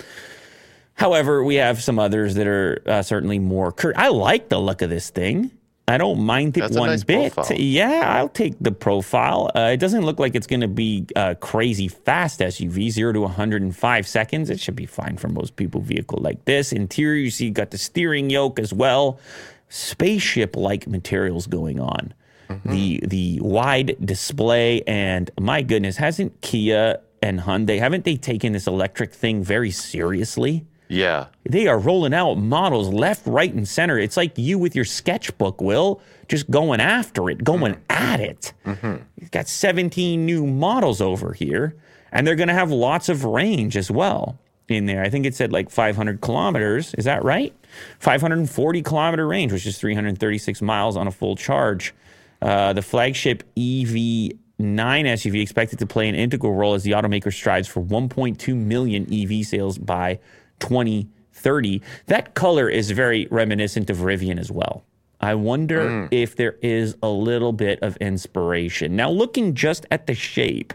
However, 0.95 1.43
we 1.43 1.55
have 1.57 1.83
some 1.83 1.99
others 1.99 2.35
that 2.35 2.47
are 2.47 2.83
uh, 2.87 3.03
certainly 3.03 3.39
more 3.39 3.73
curt. 3.73 3.97
I 3.97 4.09
like 4.09 4.49
the 4.51 4.59
look 4.59 4.83
of 4.83 4.91
this 4.91 5.09
thing. 5.11 5.51
I 5.89 5.99
don't 5.99 6.21
mind 6.21 6.57
it 6.57 6.61
That's 6.63 6.77
one 6.77 6.89
nice 6.91 7.05
bit. 7.05 7.33
profile. 7.33 7.57
Yeah, 7.57 8.03
I'll 8.17 8.29
take 8.29 8.57
the 8.61 8.73
profile. 8.73 9.53
Uh, 9.55 9.71
it 9.73 9.77
doesn't 9.77 10.05
look 10.05 10.19
like 10.19 10.35
it's 10.35 10.49
going 10.49 10.63
to 10.63 10.69
be 10.69 11.07
a 11.15 11.37
crazy 11.37 11.87
fast 11.87 12.41
SUV, 12.41 12.91
zero 12.91 13.13
to 13.13 13.21
105 13.21 14.07
seconds. 14.07 14.51
It 14.51 14.59
should 14.59 14.75
be 14.75 14.87
fine 14.87 15.17
for 15.17 15.29
most 15.29 15.55
people. 15.55 15.81
Vehicle 15.81 16.19
like 16.21 16.45
this. 16.45 16.73
Interior, 16.73 17.23
you 17.23 17.31
see, 17.31 17.51
got 17.51 17.71
the 17.71 17.79
steering 17.79 18.31
yoke 18.31 18.59
as 18.59 18.73
well. 18.73 19.21
Spaceship-like 19.69 20.87
materials 20.87 21.47
going 21.47 21.81
on. 21.81 22.15
Mm-hmm. 22.49 22.71
The 22.71 23.01
the 23.07 23.41
wide 23.41 23.97
display 24.05 24.83
and 24.83 25.31
my 25.41 25.63
goodness, 25.63 25.97
hasn't 25.97 26.41
Kia 26.43 27.01
and 27.23 27.41
Hyundai 27.41 27.79
haven't 27.79 28.05
they 28.05 28.17
taken 28.17 28.53
this 28.53 28.67
electric 28.67 29.13
thing 29.13 29.43
very 29.43 29.71
seriously? 29.71 30.65
Yeah. 30.89 31.27
They 31.45 31.67
are 31.67 31.79
rolling 31.79 32.15
out 32.15 32.35
models 32.35 32.89
left, 32.89 33.27
right, 33.27 33.53
and 33.53 33.67
center. 33.67 33.99
It's 33.99 34.17
like 34.17 34.39
you 34.39 34.59
with 34.59 34.77
your 34.77 34.85
sketchbook, 34.85 35.61
Will, 35.61 36.01
just 36.29 36.49
going 36.49 36.81
after 36.81 37.29
it, 37.29 37.43
going 37.43 37.75
mm-hmm. 37.75 37.93
at 38.13 38.21
it. 38.21 38.53
Mm-hmm. 38.65 39.03
You've 39.21 39.33
got 39.33 39.49
17 39.49 40.25
new 40.25 40.47
models 40.47 41.01
over 41.01 41.33
here, 41.33 41.75
and 42.13 42.25
they're 42.25 42.37
going 42.37 42.49
to 42.49 42.55
have 42.55 42.71
lots 42.71 43.09
of 43.09 43.25
range 43.25 43.77
as 43.77 43.91
well 43.91 44.39
in 44.69 44.87
there. 44.87 45.03
I 45.03 45.09
think 45.11 45.27
it 45.27 45.35
said 45.35 45.53
like 45.53 45.71
500 45.71 46.21
kilometers. 46.21 46.95
Is 46.95 47.05
that 47.05 47.25
right? 47.25 47.55
540 47.99 48.83
kilometer 48.83 49.27
range, 49.27 49.53
which 49.53 49.67
is 49.67 49.79
336 49.79 50.63
miles 50.63 50.97
on 50.97 51.07
a 51.07 51.11
full 51.11 51.37
charge. 51.37 51.95
Uh, 52.43 52.73
the 52.73 52.83
flagship 52.83 53.43
EV9 53.57 54.37
SUV 54.59 55.41
expected 55.43 55.79
to 55.79 55.87
play 55.87 56.09
an 56.09 56.15
integral 56.15 56.55
role 56.55 56.75
as 56.75 56.83
the 56.83 56.93
automaker 56.93 57.33
strives 57.33 57.69
for 57.69 57.83
1.2 57.83 58.57
million 58.57 59.07
EV 59.13 59.47
sales 59.47 59.79
by 59.79 60.19
2030. 60.61 61.83
That 62.07 62.35
color 62.35 62.69
is 62.69 62.91
very 62.91 63.27
reminiscent 63.31 63.91
of 63.91 63.99
Rivian 63.99 64.39
as 64.39 64.51
well. 64.51 64.85
I 65.21 65.35
wonder 65.35 66.09
if 66.11 66.37
there 66.37 66.57
is 66.61 66.95
a 67.03 67.09
little 67.09 67.53
bit 67.53 67.83
of 67.83 67.97
inspiration. 67.99 68.97
Now, 68.97 69.09
looking 69.11 69.55
just 69.55 69.87
at 69.91 70.07
the 70.07 70.15
shape, 70.15 70.75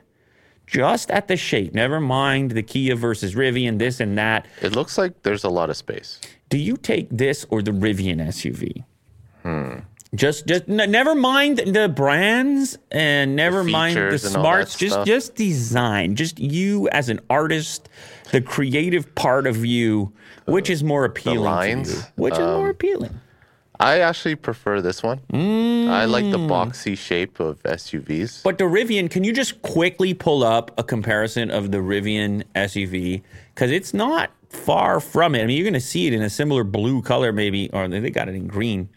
just 0.72 1.12
at 1.12 1.28
the 1.28 1.36
shape, 1.36 1.74
never 1.74 2.00
mind 2.00 2.51
the 2.51 2.63
Kia 2.63 2.96
versus 2.96 3.36
Rivian, 3.36 3.78
this 3.78 4.00
and 4.00 4.18
that. 4.18 4.48
It 4.62 4.74
looks 4.74 4.98
like 4.98 5.22
there's 5.24 5.44
a 5.44 5.50
lot 5.50 5.70
of 5.70 5.75
space. 5.75 6.20
Do 6.48 6.58
you 6.58 6.78
take 6.78 7.10
this 7.12 7.46
or 7.50 7.62
the 7.62 7.72
Rivian 7.72 8.25
SUV? 8.25 8.86
Hmm. 9.44 9.80
Just, 10.16 10.48
just 10.48 10.70
n- 10.70 10.90
never 10.90 11.13
mind 11.13 11.58
the 11.58 11.90
brands 11.90 12.78
and 12.90 13.36
never 13.36 13.66
mind 13.66 13.98
the 13.98 14.04
all 14.04 14.12
that 14.12 14.20
smarts. 14.20 14.78
Just, 14.78 14.94
stuff. 14.94 15.08
just 15.08 15.36
design. 15.36 16.16
Just 16.16 16.40
you 16.40 16.88
as 16.90 17.10
an 17.10 17.20
artist, 17.30 17.90
the 18.32 18.40
creative 18.42 19.13
part 19.13 19.48
of 19.48 19.66
you, 19.66 20.13
uh, 20.48 20.54
which 20.54 20.70
is 20.70 20.84
more 20.86 21.04
appealing 21.04 21.40
to 21.40 21.44
lines, 21.44 21.94
you? 21.94 22.01
Which 22.16 22.34
is 22.34 22.40
more 22.40 22.66
um, 22.66 22.72
appealing? 22.72 23.20
I 23.81 24.00
actually 24.00 24.35
prefer 24.35 24.81
this 24.81 25.01
one. 25.03 25.19
I 25.33 26.05
like 26.05 26.25
Mm. 26.25 26.31
the 26.31 26.38
boxy 26.38 26.97
shape 26.97 27.39
of 27.39 27.59
SUVs. 27.63 28.41
But 28.43 28.57
the 28.57 28.65
Rivian, 28.65 29.09
can 29.09 29.23
you 29.23 29.33
just 29.33 29.61
quickly 29.61 30.13
pull 30.13 30.43
up 30.43 30.71
a 30.77 30.83
comparison 30.83 31.50
of 31.51 31.71
the 31.71 31.79
Rivian 31.79 32.43
SUV? 32.55 33.21
Because 33.53 33.71
it's 33.71 33.93
not 33.93 34.29
far 34.50 35.00
from 35.00 35.33
it. 35.35 35.41
I 35.43 35.45
mean, 35.47 35.57
you're 35.57 35.63
going 35.65 35.73
to 35.73 35.79
see 35.79 36.07
it 36.07 36.13
in 36.13 36.21
a 36.21 36.29
similar 36.29 36.63
blue 36.63 37.01
color, 37.01 37.31
maybe, 37.33 37.69
or 37.73 37.88
they 37.88 38.09
got 38.11 38.29
it 38.29 38.35
in 38.35 38.47
green. 38.47 38.89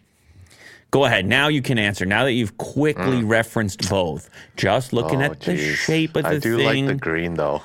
Go 0.91 1.05
ahead. 1.07 1.27
Now 1.27 1.49
you 1.49 1.63
can 1.63 1.79
answer. 1.79 2.05
Now 2.07 2.23
that 2.25 2.33
you've 2.33 2.57
quickly 2.59 3.25
referenced 3.25 3.89
both, 3.91 4.31
just 4.57 4.93
looking 4.93 5.23
Oh, 5.23 5.27
at 5.27 5.41
the 5.41 5.57
shape 5.75 6.15
of 6.15 6.23
the 6.25 6.29
thing. 6.29 6.37
I 6.37 6.39
do 6.41 6.57
thing, 6.59 6.87
like 6.87 6.95
the 6.97 7.01
green 7.01 7.35
though. 7.35 7.63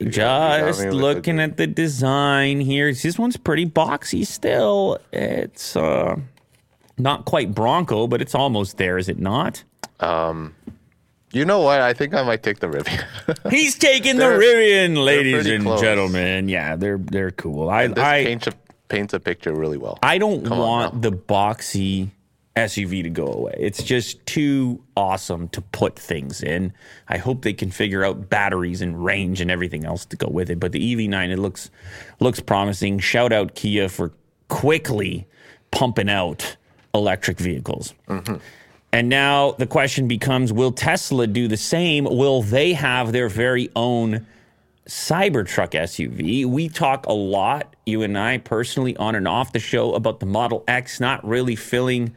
just 0.00 0.80
the 0.80 0.92
looking 0.92 1.40
at 1.40 1.56
the 1.56 1.66
design 1.66 2.60
here. 2.60 2.92
This 2.92 3.18
one's 3.18 3.36
pretty 3.36 3.66
boxy 3.66 4.24
still. 4.26 4.98
It's 5.12 5.74
uh, 5.76 6.16
not 6.98 7.24
quite 7.24 7.54
Bronco, 7.54 8.06
but 8.06 8.20
it's 8.22 8.34
almost 8.34 8.76
there, 8.78 8.98
is 8.98 9.08
it 9.08 9.18
not? 9.18 9.64
Um, 10.00 10.54
You 11.32 11.44
know 11.44 11.60
what? 11.60 11.80
I 11.80 11.92
think 11.94 12.14
I 12.14 12.22
might 12.22 12.42
take 12.42 12.58
the 12.60 12.66
Rivian. 12.68 13.50
He's 13.50 13.76
taking 13.78 14.16
the 14.16 14.24
Rivian, 14.24 15.02
ladies 15.02 15.46
and 15.46 15.64
close. 15.64 15.80
gentlemen. 15.80 16.48
Yeah, 16.48 16.76
they're 16.76 16.98
they're 16.98 17.30
cool. 17.30 17.70
I 17.70 17.86
this 17.86 17.98
I 17.98 18.24
paints 18.24 18.46
a 18.48 18.52
paints 18.88 19.14
a 19.14 19.20
picture 19.20 19.54
really 19.54 19.78
well. 19.78 19.98
I 20.02 20.18
don't 20.18 20.44
Come 20.44 20.58
want 20.58 21.00
the 21.02 21.10
boxy 21.12 22.10
SUV 22.54 23.02
to 23.04 23.08
go 23.08 23.26
away. 23.26 23.54
It's 23.58 23.82
just 23.82 24.24
too 24.26 24.84
awesome 24.94 25.48
to 25.48 25.62
put 25.62 25.98
things 25.98 26.42
in. 26.42 26.74
I 27.08 27.16
hope 27.16 27.40
they 27.40 27.54
can 27.54 27.70
figure 27.70 28.04
out 28.04 28.28
batteries 28.28 28.82
and 28.82 29.02
range 29.02 29.40
and 29.40 29.50
everything 29.50 29.86
else 29.86 30.04
to 30.04 30.16
go 30.18 30.28
with 30.28 30.50
it. 30.50 30.60
But 30.60 30.72
the 30.72 30.94
EV9 30.94 31.30
it 31.30 31.38
looks 31.38 31.70
looks 32.20 32.40
promising. 32.40 32.98
Shout 32.98 33.32
out 33.32 33.54
Kia 33.54 33.88
for 33.88 34.12
quickly 34.48 35.26
pumping 35.70 36.10
out 36.10 36.58
electric 36.94 37.38
vehicles. 37.38 37.94
And 38.92 39.08
now 39.08 39.52
the 39.52 39.66
question 39.66 40.06
becomes 40.06 40.52
will 40.52 40.72
Tesla 40.72 41.26
do 41.26 41.48
the 41.48 41.56
same? 41.56 42.04
Will 42.04 42.42
they 42.42 42.74
have 42.74 43.12
their 43.12 43.28
very 43.28 43.70
own 43.74 44.26
Cybertruck 44.86 45.70
SUV? 45.70 46.44
We 46.44 46.68
talk 46.68 47.06
a 47.06 47.12
lot, 47.12 47.74
you 47.86 48.02
and 48.02 48.18
I 48.18 48.38
personally, 48.38 48.96
on 48.98 49.14
and 49.14 49.26
off 49.26 49.52
the 49.52 49.60
show 49.60 49.94
about 49.94 50.20
the 50.20 50.26
Model 50.26 50.62
X 50.68 51.00
not 51.00 51.26
really 51.26 51.56
filling 51.56 52.14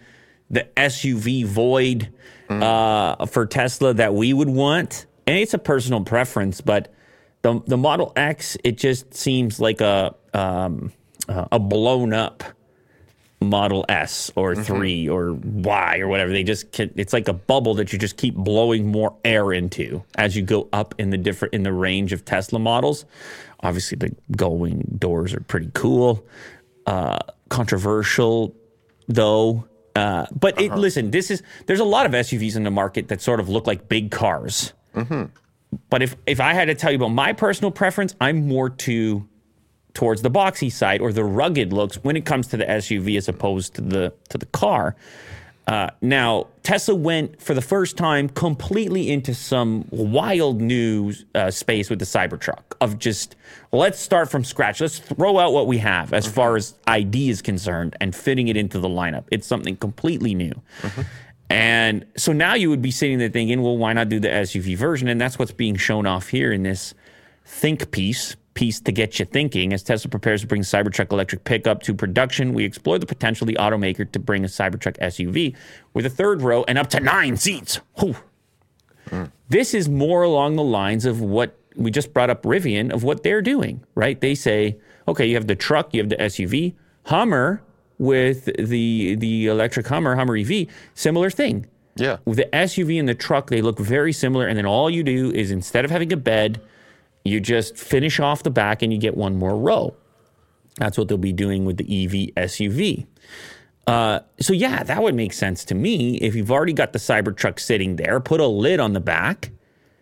the 0.50 0.67
SUV 0.75 1.46
void 1.46 2.10
uh, 2.50 3.25
for 3.25 3.46
Tesla 3.46 3.94
that 3.94 4.13
we 4.13 4.34
would 4.34 4.50
want. 4.50 5.05
And 5.25 5.38
it's 5.38 5.53
a 5.53 5.60
personal 5.60 6.03
preference, 6.03 6.62
but 6.62 6.94
the, 7.41 7.62
the 7.65 7.77
Model 7.77 8.12
X, 8.15 8.58
it 8.63 8.77
just 8.77 9.13
seems 9.13 9.60
like 9.60 9.82
a, 9.82 10.13
um, 10.34 10.91
a 11.27 11.58
blown 11.58 12.13
up 12.13 12.44
Model 13.45 13.85
S 13.89 14.31
or 14.35 14.55
3 14.55 15.07
or 15.09 15.33
Y 15.33 15.99
or 15.99 16.07
whatever. 16.07 16.31
They 16.31 16.43
just 16.43 16.71
can, 16.71 16.91
it's 16.95 17.13
like 17.13 17.27
a 17.27 17.33
bubble 17.33 17.75
that 17.75 17.93
you 17.93 17.99
just 17.99 18.17
keep 18.17 18.35
blowing 18.35 18.87
more 18.87 19.15
air 19.23 19.53
into 19.53 20.03
as 20.15 20.35
you 20.35 20.41
go 20.41 20.67
up 20.73 20.95
in 20.97 21.09
the 21.09 21.17
different 21.17 21.53
in 21.53 21.63
the 21.63 21.73
range 21.73 22.13
of 22.13 22.25
Tesla 22.25 22.59
models. 22.59 23.05
Obviously, 23.61 23.97
the 23.97 24.15
going 24.35 24.95
doors 24.97 25.33
are 25.33 25.39
pretty 25.41 25.71
cool. 25.73 26.25
Uh, 26.85 27.19
controversial 27.49 28.55
though. 29.07 29.65
Uh, 29.95 30.25
but 30.37 30.59
it, 30.59 30.73
listen, 30.75 31.11
this 31.11 31.31
is 31.31 31.41
there's 31.67 31.79
a 31.79 31.85
lot 31.85 32.05
of 32.05 32.11
SUVs 32.11 32.55
in 32.55 32.63
the 32.63 32.71
market 32.71 33.07
that 33.07 33.21
sort 33.21 33.39
of 33.39 33.47
look 33.47 33.65
like 33.65 33.87
big 33.87 34.11
cars. 34.11 34.73
But 35.89 36.01
if 36.01 36.15
if 36.25 36.39
I 36.39 36.53
had 36.53 36.65
to 36.65 36.75
tell 36.75 36.91
you 36.91 36.97
about 36.97 37.09
my 37.09 37.33
personal 37.33 37.71
preference, 37.71 38.13
I'm 38.19 38.47
more 38.47 38.69
to 38.69 39.27
towards 39.95 40.21
the 40.21 40.29
boxy 40.29 40.71
side 40.71 41.01
or 41.01 41.11
the 41.11 41.23
rugged 41.23 41.73
looks 41.73 41.95
when 42.03 42.15
it 42.15 42.25
comes 42.25 42.47
to 42.47 42.57
the 42.57 42.65
SUV 42.65 43.17
as 43.17 43.27
opposed 43.27 43.73
to 43.75 43.81
the 43.81 44.13
to 44.29 44.37
the 44.37 44.45
car. 44.47 44.95
Uh, 45.67 45.89
now 45.99 46.45
Tesla 46.61 46.93
went 46.93 47.41
for 47.41 47.55
the 47.55 47.61
first 47.61 47.97
time 47.97 48.29
completely 48.29 49.09
into 49.09 49.33
some 49.33 49.87
wild 49.89 50.61
new 50.61 51.11
uh, 51.33 51.49
space 51.49 51.89
with 51.89 51.97
the 51.97 52.05
Cybertruck 52.05 52.61
of 52.81 52.99
just 52.99 53.35
let's 53.71 53.99
start 53.99 54.29
from 54.29 54.43
scratch. 54.43 54.79
Let's 54.79 54.99
throw 54.99 55.39
out 55.39 55.53
what 55.53 55.65
we 55.65 55.79
have 55.79 56.13
as 56.13 56.27
far 56.27 56.55
as 56.55 56.75
ID 56.85 57.29
is 57.29 57.41
concerned 57.41 57.95
and 57.99 58.15
fitting 58.15 58.47
it 58.47 58.57
into 58.57 58.77
the 58.77 58.87
lineup. 58.87 59.23
It's 59.31 59.47
something 59.47 59.75
completely 59.77 60.35
new. 60.35 60.53
And 61.49 62.05
so 62.17 62.31
now 62.31 62.55
you 62.55 62.69
would 62.69 62.81
be 62.81 62.91
sitting 62.91 63.17
there 63.19 63.29
thinking, 63.29 63.61
well, 63.61 63.77
why 63.77 63.93
not 63.93 64.09
do 64.09 64.19
the 64.19 64.27
SUV 64.27 64.77
version? 64.77 65.07
And 65.07 65.21
that's 65.21 65.37
what's 65.37 65.51
being 65.51 65.75
shown 65.75 66.05
off 66.05 66.29
here 66.29 66.51
in 66.51 66.63
this 66.63 66.93
think 67.45 67.91
piece, 67.91 68.35
piece 68.55 68.79
to 68.79 68.91
get 68.91 69.19
you 69.19 69.25
thinking. 69.25 69.71
As 69.71 69.83
Tesla 69.83 70.09
prepares 70.09 70.41
to 70.41 70.47
bring 70.47 70.63
Cybertruck 70.63 71.12
electric 71.12 71.43
pickup 71.43 71.83
to 71.83 71.93
production, 71.93 72.53
we 72.53 72.65
explore 72.65 72.97
the 72.97 73.05
potential 73.05 73.47
of 73.47 73.53
the 73.53 73.59
automaker 73.62 74.09
to 74.12 74.19
bring 74.19 74.43
a 74.43 74.47
Cybertruck 74.47 74.97
SUV 74.97 75.55
with 75.93 76.05
a 76.05 76.09
third 76.09 76.41
row 76.41 76.63
and 76.67 76.77
up 76.77 76.89
to 76.89 77.00
nine 77.00 77.38
seats. 77.38 77.79
Whew. 78.00 78.15
Hmm. 79.09 79.25
This 79.50 79.75
is 79.75 79.88
more 79.88 80.24
along 80.24 80.55
the 80.55 80.63
lines 80.63 81.05
of 81.05 81.21
what 81.21 81.55
we 81.75 81.91
just 81.91 82.13
brought 82.13 82.29
up 82.29 82.43
Rivian 82.43 82.91
of 82.91 83.03
what 83.03 83.21
they're 83.21 83.41
doing, 83.41 83.83
right? 83.93 84.19
They 84.19 84.33
say, 84.33 84.77
okay, 85.07 85.25
you 85.27 85.35
have 85.35 85.47
the 85.47 85.55
truck, 85.55 85.93
you 85.93 86.01
have 86.01 86.09
the 86.09 86.17
SUV, 86.17 86.74
Hummer 87.03 87.62
with 87.97 88.45
the 88.57 89.15
the 89.15 89.47
electric 89.47 89.88
Hummer, 89.88 90.15
Hummer 90.15 90.35
EV, 90.38 90.67
similar 90.95 91.29
thing. 91.29 91.67
Yeah. 91.95 92.17
With 92.25 92.38
the 92.38 92.50
SUV 92.51 93.00
and 93.00 93.07
the 93.07 93.15
truck, 93.15 93.50
they 93.50 93.62
look 93.62 93.79
very 93.79 94.12
similar. 94.12 94.47
And 94.47 94.57
then 94.57 94.65
all 94.65 94.89
you 94.89 95.03
do 95.03 95.31
is 95.31 95.51
instead 95.51 95.85
of 95.85 95.91
having 95.91 96.12
a 96.12 96.17
bed, 96.17 96.59
you 97.25 97.39
just 97.41 97.75
finish 97.77 98.20
off 98.20 98.44
the 98.44 98.50
back 98.51 98.82
and 98.82 98.94
you 98.94 99.00
get 99.00 99.17
one 99.17 99.36
more 99.36 99.55
row. 99.58 99.94
That's 100.77 100.98
what 100.98 101.08
they'll 101.10 101.17
be 101.17 101.34
doing 101.34 101.65
with 101.65 101.77
the 101.77 101.84
EV 102.05 102.34
SUV. 102.48 103.05
Uh, 103.88 104.20
so 104.39 104.53
yeah, 104.53 104.84
that 104.84 105.01
would 105.03 105.15
make 105.15 105.34
sense 105.34 105.63
to 105.65 105.75
me. 105.75 106.15
If 106.17 106.36
you've 106.36 106.51
already 106.51 106.74
got 106.74 106.94
the 106.94 107.00
Cybertruck 107.00 107.60
sitting 107.60 107.98
there, 107.98 108.20
put 108.20 108.39
a 108.39 108.48
lid 108.48 108.79
on 108.79 108.94
the 108.94 109.00
back. 109.00 109.51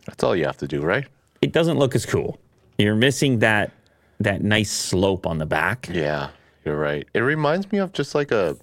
That's 0.05 0.23
all 0.23 0.35
you 0.35 0.45
have 0.45 0.57
to 0.57 0.67
do, 0.67 0.81
right? 0.81 1.05
It 1.41 1.51
doesn't 1.51 1.77
look 1.79 1.95
as 1.95 2.05
cool. 2.05 2.39
You're 2.77 2.95
missing 2.95 3.39
that 3.39 3.71
that 4.19 4.41
nice 4.41 4.71
slope 4.71 5.25
on 5.27 5.37
the 5.37 5.45
back. 5.45 5.89
Yeah, 5.91 6.29
you're 6.65 6.77
right. 6.77 7.07
It 7.13 7.19
reminds 7.21 7.71
me 7.71 7.79
of 7.79 7.91
just 7.93 8.15
like 8.15 8.31
a 8.31 8.55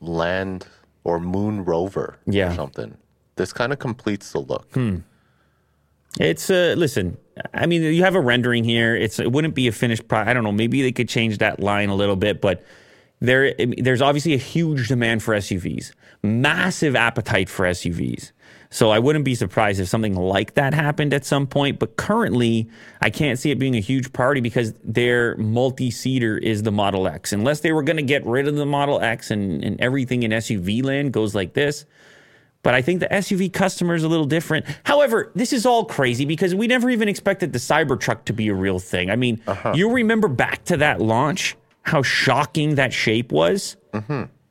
land 0.00 0.66
or 1.04 1.18
moon 1.18 1.64
rover 1.64 2.18
Yeah. 2.26 2.52
or 2.52 2.54
something. 2.54 2.96
This 3.36 3.52
kind 3.52 3.72
of 3.72 3.78
completes 3.80 4.32
the 4.32 4.40
look. 4.40 4.68
It's 6.20 6.50
uh 6.50 6.74
listen, 6.78 7.16
I 7.54 7.66
mean 7.66 7.82
you 7.82 8.04
have 8.04 8.14
a 8.14 8.20
rendering 8.20 8.64
here. 8.64 8.96
It's 8.96 9.18
it 9.18 9.32
wouldn't 9.32 9.54
be 9.54 9.68
a 9.68 9.72
finished 9.72 10.08
product. 10.08 10.30
I 10.30 10.34
don't 10.34 10.44
know, 10.44 10.52
maybe 10.52 10.82
they 10.82 10.92
could 10.92 11.08
change 11.08 11.38
that 11.38 11.60
line 11.60 11.88
a 11.88 11.94
little 11.94 12.16
bit, 12.16 12.40
but 12.40 12.64
there 13.20 13.54
there's 13.78 14.02
obviously 14.02 14.34
a 14.34 14.38
huge 14.38 14.88
demand 14.88 15.22
for 15.22 15.34
SUVs. 15.34 15.92
Massive 16.22 16.96
appetite 16.96 17.48
for 17.48 17.66
SUVs. 17.66 18.32
So 18.70 18.90
I 18.90 18.98
wouldn't 18.98 19.24
be 19.24 19.34
surprised 19.34 19.80
if 19.80 19.88
something 19.88 20.14
like 20.14 20.54
that 20.54 20.74
happened 20.74 21.14
at 21.14 21.24
some 21.24 21.46
point, 21.46 21.78
but 21.78 21.96
currently 21.96 22.68
I 23.00 23.08
can't 23.08 23.38
see 23.38 23.50
it 23.50 23.58
being 23.58 23.74
a 23.74 23.80
huge 23.80 24.12
priority 24.12 24.42
because 24.42 24.74
their 24.84 25.36
multi-seater 25.38 26.36
is 26.36 26.64
the 26.64 26.70
Model 26.70 27.08
X. 27.08 27.32
Unless 27.32 27.60
they 27.60 27.72
were 27.72 27.82
going 27.82 27.96
to 27.96 28.02
get 28.02 28.26
rid 28.26 28.46
of 28.46 28.56
the 28.56 28.66
Model 28.66 29.00
X 29.00 29.30
and, 29.30 29.64
and 29.64 29.80
everything 29.80 30.22
in 30.22 30.32
SUV 30.32 30.84
land 30.84 31.12
goes 31.12 31.34
like 31.34 31.54
this, 31.54 31.86
but 32.62 32.74
I 32.74 32.82
think 32.82 33.00
the 33.00 33.06
SUV 33.06 33.52
customer 33.52 33.94
is 33.94 34.02
a 34.02 34.08
little 34.08 34.26
different. 34.26 34.66
However, 34.84 35.30
this 35.34 35.52
is 35.52 35.64
all 35.64 35.84
crazy 35.84 36.24
because 36.24 36.54
we 36.54 36.66
never 36.66 36.90
even 36.90 37.08
expected 37.08 37.52
the 37.52 37.58
Cybertruck 37.58 38.24
to 38.26 38.32
be 38.32 38.48
a 38.48 38.54
real 38.54 38.78
thing. 38.78 39.10
I 39.10 39.16
mean, 39.16 39.40
you 39.74 39.90
remember 39.92 40.28
back 40.28 40.64
to 40.66 40.76
that 40.78 41.00
launch, 41.00 41.56
how 41.82 42.02
shocking 42.02 42.74
that 42.74 42.92
shape 42.92 43.30
was, 43.32 43.76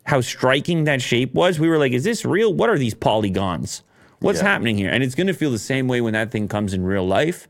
how 0.06 0.22
striking 0.22 0.86
that 0.86 1.02
shape 1.02 1.34
was. 1.34 1.60
We 1.60 1.68
were 1.68 1.78
like, 1.78 1.92
is 1.92 2.04
this 2.06 2.24
real? 2.26 2.54
What 2.54 2.70
are 2.70 2.78
these 2.78 2.94
polygons? 2.94 3.84
What's 4.20 4.40
Yeah. 4.40 4.48
happening 4.48 4.78
here? 4.78 4.90
And 4.90 5.04
it's 5.04 5.14
going 5.16 5.28
to 5.28 5.34
feel 5.34 5.52
the 5.52 5.60
same 5.60 5.88
way 5.88 6.02
when 6.02 6.14
that 6.14 6.32
thing 6.32 6.48
comes 6.48 6.74
in 6.74 6.84
real 6.86 7.06
life. 7.06 7.48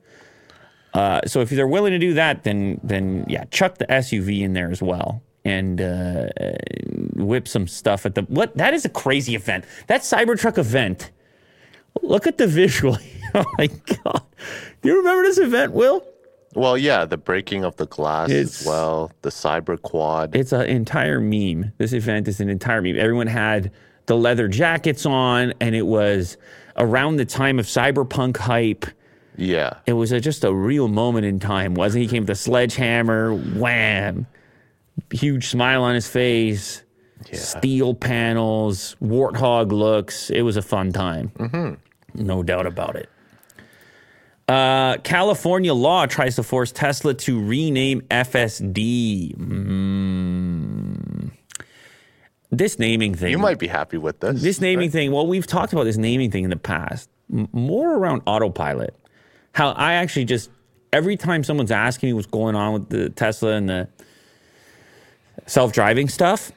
Uh, 0.94 1.22
so 1.28 1.42
if 1.42 1.50
they're 1.52 1.68
willing 1.68 1.92
to 1.92 2.00
do 2.00 2.16
that, 2.16 2.44
then 2.44 2.80
then 2.84 3.26
yeah, 3.30 3.44
chuck 3.52 3.78
the 3.78 3.86
SUV 3.86 4.42
in 4.42 4.54
there 4.54 4.72
as 4.72 4.82
well 4.82 5.22
and 5.48 5.82
uh, 5.82 6.28
whip 7.16 7.48
some 7.48 7.68
stuff 7.68 8.06
at 8.06 8.16
the 8.16 8.22
what? 8.24 8.56
That 8.58 8.74
is 8.74 8.86
a 8.86 8.90
crazy 8.90 9.36
event. 9.36 9.66
That 9.88 10.02
Cybertruck 10.02 10.58
event. 10.58 11.12
Look 12.04 12.28
at 12.28 12.38
the 12.38 12.48
visual. 12.48 12.98
oh 13.36 13.46
my 13.58 13.68
god! 13.68 14.22
Do 14.82 14.90
you 14.90 14.98
remember 14.98 15.24
this 15.24 15.38
event, 15.40 15.74
Will? 15.74 16.06
Well, 16.56 16.78
yeah, 16.78 17.06
the 17.06 17.18
breaking 17.18 17.64
of 17.64 17.76
the 17.78 17.86
glass 17.88 18.30
It's- 18.30 18.62
as 18.62 18.68
well, 18.68 19.12
the 19.22 19.30
cyber 19.30 19.80
quad. 19.82 20.36
It's 20.36 20.52
an 20.52 20.62
entire 20.68 21.20
meme. 21.20 21.72
This 21.78 21.94
event 21.94 22.28
is 22.28 22.40
an 22.40 22.50
entire 22.50 22.82
meme. 22.82 22.98
Everyone 22.98 23.28
had 23.28 23.72
the 24.08 24.16
leather 24.18 24.48
jackets 24.48 25.06
on, 25.06 25.54
and 25.60 25.76
it 25.76 25.84
was 25.86 26.38
around 26.78 27.18
the 27.18 27.26
time 27.26 27.60
of 27.60 27.66
cyberpunk 27.66 28.38
hype. 28.38 28.86
yeah. 29.36 29.74
It 29.86 29.94
was 29.94 30.12
a, 30.12 30.20
just 30.20 30.44
a 30.44 30.54
real 30.54 30.88
moment 30.88 31.26
in 31.26 31.40
time, 31.40 31.74
wasn't 31.76 32.02
he? 32.02 32.08
He 32.08 32.12
came 32.12 32.24
with 32.24 32.30
a 32.32 32.36
sledgehammer, 32.36 33.34
wham, 33.36 34.26
huge 35.12 35.48
smile 35.48 35.84
on 35.84 35.96
his 35.96 36.08
face, 36.08 36.84
steel 37.34 37.94
panels, 37.94 38.96
warthog 39.02 39.72
looks. 39.72 40.30
It 40.30 40.42
was 40.42 40.58
a 40.58 40.62
fun 40.62 40.92
time. 40.92 41.78
No 42.14 42.44
doubt 42.44 42.66
about 42.66 42.96
it. 42.96 43.10
Uh, 44.48 44.98
California 45.00 45.74
law 45.74 46.06
tries 46.06 46.36
to 46.36 46.44
force 46.44 46.72
Tesla 46.72 47.14
to 47.14 47.44
rename 47.44 48.02
FSD. 48.10 49.36
Mm. 49.36 51.32
This 52.50 52.80
naming 52.80 53.14
thing. 53.14 53.32
You 53.32 53.38
might 53.40 53.60
be 53.60 53.68
happy 53.68 53.98
with 53.98 54.22
this. 54.22 54.42
This 54.42 54.62
naming 54.62 54.90
thing, 54.90 55.12
well, 55.12 55.28
we've 55.28 55.46
talked 55.46 55.74
about 55.74 55.84
this 55.84 55.98
naming 55.98 56.32
thing 56.32 56.46
in 56.46 56.50
the 56.50 56.56
past, 56.56 57.10
m- 57.32 57.50
more 57.52 57.96
around 57.96 58.22
autopilot. 58.26 58.96
How 59.52 59.72
I 59.72 59.94
actually 59.94 60.24
just, 60.24 60.50
every 60.94 61.18
time 61.18 61.44
someone's 61.44 61.72
asking 61.72 62.08
me 62.10 62.14
what's 62.14 62.28
going 62.28 62.56
on 62.56 62.72
with 62.74 62.90
the 62.90 63.10
Tesla 63.10 63.52
and 63.52 63.68
the 63.68 63.90
self 65.48 65.74
driving 65.74 66.08
stuff, 66.08 66.52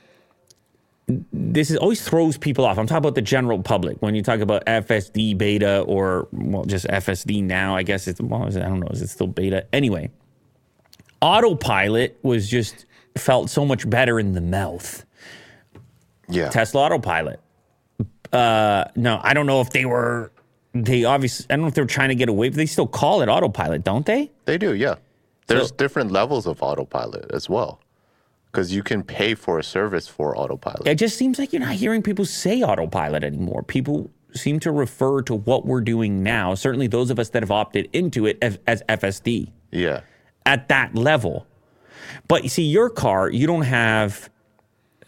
this 1.33 1.71
is 1.71 1.77
always 1.79 2.07
throws 2.07 2.37
people 2.39 2.65
off. 2.65 2.79
I'm 2.79 2.87
talking 2.87 2.99
about 2.99 3.15
the 3.17 3.23
general 3.23 3.61
public. 3.63 4.01
When 4.01 4.15
you 4.15 4.23
talk 4.23 4.41
about 4.41 4.65
FSD 4.67 5.37
beta 5.37 5.81
or, 5.81 6.29
well, 6.31 6.65
just 6.65 6.87
FSD 6.87 7.43
now, 7.43 7.75
I 7.75 7.83
guess 7.83 8.07
it's, 8.07 8.21
well, 8.21 8.45
I 8.45 8.51
don't 8.51 8.79
know, 8.81 8.89
is 8.93 9.03
it 9.03 9.09
still 9.09 9.27
beta? 9.27 9.67
Anyway, 9.73 10.11
autopilot 11.21 12.19
was 12.23 12.49
just 12.49 12.87
felt 13.17 13.51
so 13.51 13.65
much 13.65 13.89
better 13.89 14.21
in 14.21 14.33
the 14.33 14.41
mouth. 14.41 15.05
Yeah. 16.29 16.49
Tesla 16.51 16.83
Autopilot. 16.83 17.41
Uh, 18.33 18.85
no, 18.95 19.19
I 19.23 19.35
don't 19.35 19.47
know 19.47 19.61
if 19.61 19.71
they 19.71 19.85
were. 19.85 20.31
They 20.73 21.03
obviously, 21.05 21.47
I 21.51 21.55
don't 21.57 21.63
know 21.63 21.67
if 21.69 21.75
they 21.75 21.83
were 21.83 21.89
trying 21.89 22.11
to 22.11 22.15
get 22.15 22.29
away. 22.29 22.51
But 22.51 22.57
they 22.59 22.67
still 22.67 22.87
call 22.87 23.23
it 23.23 23.29
autopilot, 23.29 23.83
don't 23.83 24.07
they? 24.07 24.31
They 24.45 24.57
do, 24.57 24.75
yeah. 24.75 24.95
There's 25.49 25.71
So- 25.71 25.75
different 25.75 26.13
levels 26.13 26.47
of 26.47 26.63
autopilot 26.63 27.33
as 27.33 27.49
well. 27.51 27.81
Because 28.51 28.75
you 28.75 28.83
can 28.83 29.03
pay 29.03 29.35
for 29.35 29.59
a 29.59 29.63
service 29.63 30.09
for 30.09 30.37
autopilot. 30.37 30.87
It 30.87 30.97
just 30.97 31.17
seems 31.17 31.39
like 31.39 31.53
you're 31.53 31.61
not 31.61 31.75
hearing 31.75 32.03
people 32.03 32.25
say 32.25 32.63
autopilot 32.63 33.23
anymore. 33.23 33.63
People 33.63 34.11
seem 34.35 34.61
to 34.61 34.73
refer 34.73 35.23
to 35.23 35.35
what 35.35 35.67
we're 35.67 35.81
doing 35.81 36.23
now. 36.23 36.55
Certainly, 36.55 36.89
those 36.89 37.11
of 37.11 37.19
us 37.19 37.31
that 37.31 37.43
have 37.43 37.51
opted 37.51 37.89
into 37.93 38.27
it 38.27 38.39
as, 38.43 38.83
FSD 38.89 39.51
yeah. 39.71 40.01
at 40.47 40.69
that 40.69 40.95
level. 40.95 41.47
But 42.29 42.43
you 42.43 42.49
see, 42.49 42.65
your 42.65 42.91
car, 42.91 43.31
you 43.31 43.47
don't 43.47 43.63
have 43.63 44.31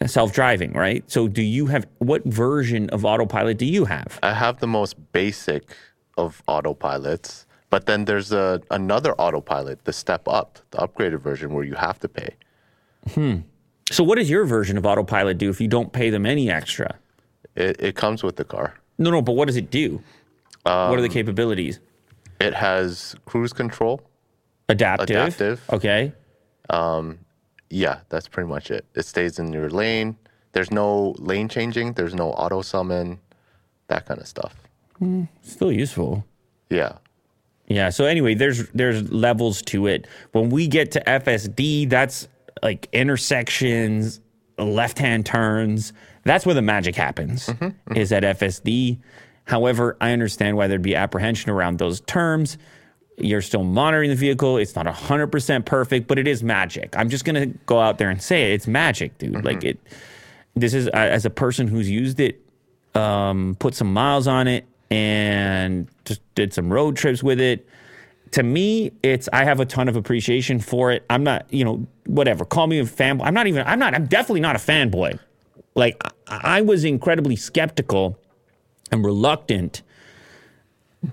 self 0.05 0.33
driving, 0.33 0.73
right? 0.73 1.03
So, 1.09 1.27
do 1.27 1.41
you 1.41 1.67
have 1.67 1.87
what 1.99 2.23
version 2.25 2.89
of 2.89 3.05
autopilot 3.05 3.57
do 3.57 3.65
you 3.65 3.85
have? 3.85 4.19
I 4.23 4.33
have 4.33 4.59
the 4.59 4.67
most 4.67 4.95
basic 5.11 5.75
of 6.17 6.43
autopilots, 6.47 7.45
but 7.69 7.85
then 7.85 8.05
there's 8.05 8.31
a 8.31 8.61
another 8.71 9.13
autopilot, 9.15 9.83
the 9.85 9.93
step 9.93 10.27
up, 10.27 10.59
the 10.71 10.77
upgraded 10.77 11.19
version 11.19 11.53
where 11.53 11.63
you 11.63 11.75
have 11.75 11.99
to 11.99 12.07
pay. 12.07 12.35
So, 13.91 14.03
what 14.03 14.17
does 14.17 14.29
your 14.29 14.45
version 14.45 14.77
of 14.77 14.85
autopilot 14.85 15.37
do 15.37 15.49
if 15.49 15.59
you 15.61 15.67
don't 15.67 15.91
pay 15.91 16.09
them 16.09 16.25
any 16.25 16.49
extra? 16.49 16.95
It, 17.55 17.75
it 17.79 17.95
comes 17.95 18.23
with 18.23 18.37
the 18.37 18.43
car. 18.45 18.75
No, 18.97 19.11
no, 19.11 19.21
but 19.21 19.33
what 19.33 19.45
does 19.45 19.57
it 19.57 19.69
do? 19.69 20.01
what 20.63 20.71
are 20.73 20.95
Um, 20.95 21.01
the 21.01 21.09
capabilities? 21.09 21.79
It 22.39 22.53
has 22.53 23.15
cruise 23.25 23.53
control. 23.53 24.01
Adaptive. 24.69 25.09
adaptive. 25.09 25.61
Okay. 25.71 26.13
Um, 26.69 27.19
Yeah, 27.69 27.99
that's 28.09 28.27
pretty 28.27 28.47
much 28.49 28.71
it. 28.71 28.85
It 28.95 29.05
stays 29.05 29.39
in 29.39 29.51
your 29.51 29.69
lane. 29.69 30.15
There's 30.53 30.71
no 30.71 31.15
lane 31.17 31.49
changing. 31.49 31.93
There's 31.93 32.13
no 32.13 32.31
auto 32.31 32.61
summon, 32.61 33.19
that 33.87 34.05
kind 34.05 34.19
of 34.21 34.27
stuff. 34.27 34.55
Still 35.41 35.71
useful. 35.71 36.23
Yeah. 36.69 36.93
Yeah. 37.67 37.89
So 37.89 38.05
anyway, 38.05 38.35
there's 38.35 38.69
there's 38.69 39.11
levels 39.11 39.61
to 39.63 39.87
it. 39.87 40.07
When 40.31 40.49
we 40.49 40.67
get 40.67 40.91
to 40.91 41.01
FSD, 41.05 41.89
that's 41.89 42.27
like 42.63 42.89
intersections, 42.91 44.19
left 44.57 44.97
hand 44.97 45.25
turns. 45.25 45.93
That's 46.23 46.45
where 46.45 46.55
the 46.55 46.61
magic 46.61 46.95
happens. 46.95 47.49
Is 47.95 48.11
at 48.11 48.23
FSD. 48.23 48.99
However, 49.45 49.97
I 50.01 50.11
understand 50.11 50.57
why 50.57 50.67
there'd 50.67 50.81
be 50.81 50.95
apprehension 50.95 51.51
around 51.51 51.77
those 51.77 52.01
terms. 52.01 52.57
You're 53.17 53.41
still 53.41 53.63
monitoring 53.63 54.09
the 54.09 54.15
vehicle. 54.15 54.57
It's 54.57 54.75
not 54.75 54.87
100% 54.87 55.65
perfect, 55.65 56.07
but 56.07 56.17
it 56.17 56.27
is 56.27 56.41
magic. 56.41 56.97
I'm 56.97 57.09
just 57.09 57.25
going 57.25 57.35
to 57.35 57.57
go 57.65 57.79
out 57.79 57.99
there 57.99 58.09
and 58.09 58.21
say 58.21 58.51
it. 58.51 58.55
It's 58.55 58.67
magic, 58.67 59.17
dude. 59.19 59.43
Like 59.45 59.63
it 59.63 59.79
this 60.55 60.73
is 60.73 60.87
uh, 60.87 60.91
as 60.93 61.25
a 61.25 61.29
person 61.29 61.67
who's 61.67 61.89
used 61.89 62.19
it 62.19 62.39
um, 62.95 63.55
put 63.59 63.73
some 63.75 63.91
miles 63.91 64.27
on 64.27 64.47
it 64.47 64.65
and 64.91 65.87
just 66.05 66.21
did 66.35 66.53
some 66.53 66.71
road 66.71 66.95
trips 66.95 67.23
with 67.23 67.39
it. 67.39 67.67
To 68.33 68.43
me, 68.43 68.91
it's 69.03 69.29
I 69.31 69.43
have 69.43 69.59
a 69.59 69.65
ton 69.65 69.87
of 69.87 69.95
appreciation 69.95 70.59
for 70.59 70.91
it. 70.91 71.05
I'm 71.09 71.23
not, 71.23 71.45
you 71.51 71.63
know, 71.63 71.85
whatever. 72.05 72.45
Call 72.45 72.67
me 72.67 72.79
a 72.79 72.83
fanboy. 72.83 73.21
I'm 73.25 73.33
not 73.33 73.47
even. 73.47 73.65
I'm 73.65 73.79
not. 73.79 73.93
I'm 73.93 74.05
definitely 74.05 74.41
not 74.41 74.55
a 74.55 74.59
fanboy. 74.59 75.19
Like 75.75 76.01
I, 76.27 76.57
I 76.57 76.61
was 76.61 76.83
incredibly 76.83 77.35
skeptical 77.35 78.17
and 78.91 79.03
reluctant. 79.05 79.81